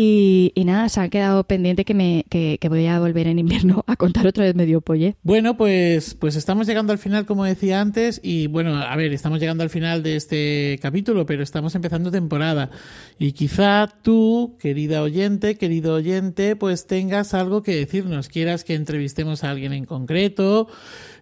[0.00, 3.96] y, nada, se ha quedado pendiente que, me, que, voy a volver en invierno a
[3.96, 5.16] contar otra vez medio polle.
[5.24, 9.40] Bueno, pues, pues estamos llegando al final, como decía antes, y bueno, a ver, estamos
[9.40, 12.70] llegando al final de este capítulo, pero estamos empezando temporada.
[13.18, 19.42] Y quizá tú, querida oyente, querido oyente, pues tengas algo que decirnos, quieras que entrevistemos
[19.42, 20.68] a alguien en concreto,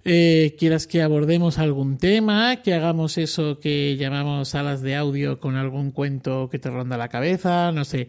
[0.09, 5.57] eh, quieras que abordemos algún tema, que hagamos eso que llamamos salas de audio con
[5.57, 8.07] algún cuento que te ronda la cabeza, no sé.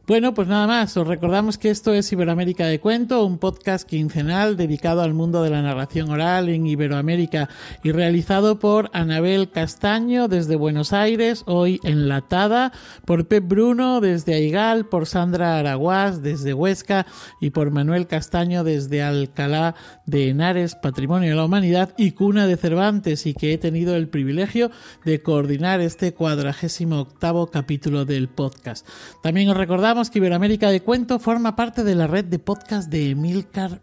[0.06, 4.54] Bueno, pues nada más, os recordamos que esto es Iberoamérica de Cuento, un podcast quincenal
[4.54, 7.48] dedicado al mundo de la narración oral en Iberoamérica
[7.82, 12.70] y realizado por Anabel Castaño desde Buenos Aires, hoy enlatada,
[13.06, 17.06] por Pep Bruno desde Aigal, por Sandra Araguás desde Huesca
[17.40, 19.74] y por Manuel Castaño desde Alcalá
[20.04, 24.10] de Henares, Patrimonio de la Humanidad y Cuna de Cervantes y que he tenido el
[24.10, 24.70] privilegio
[25.06, 28.86] de coordinar este cuadragésimo octavo capítulo del podcast.
[29.22, 33.10] También os recordamos que Iberoamérica de Cuento forma parte de la red de podcast de
[33.10, 33.74] emilcar.fm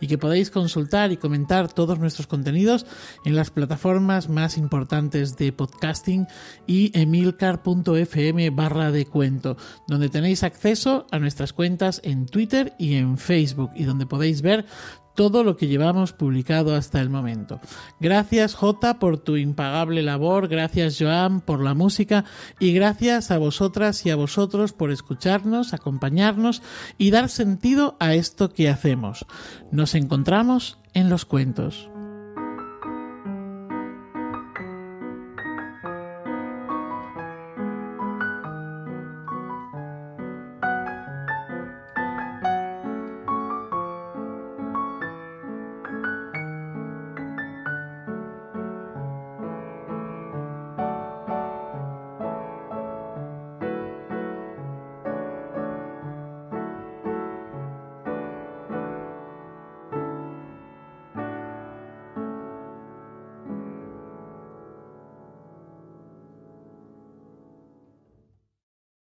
[0.00, 2.86] y que podéis consultar y comentar todos nuestros contenidos
[3.24, 6.28] en las plataformas más importantes de podcasting
[6.68, 9.56] y emilcar.fm barra de cuento,
[9.88, 14.66] donde tenéis acceso a nuestras cuentas en Twitter y en Facebook y donde podéis ver
[15.14, 17.60] todo lo que llevamos publicado hasta el momento.
[18.00, 22.24] Gracias J por tu impagable labor, gracias Joan por la música
[22.58, 26.62] y gracias a vosotras y a vosotros por escucharnos, acompañarnos
[26.98, 29.26] y dar sentido a esto que hacemos.
[29.70, 31.91] Nos encontramos en los cuentos.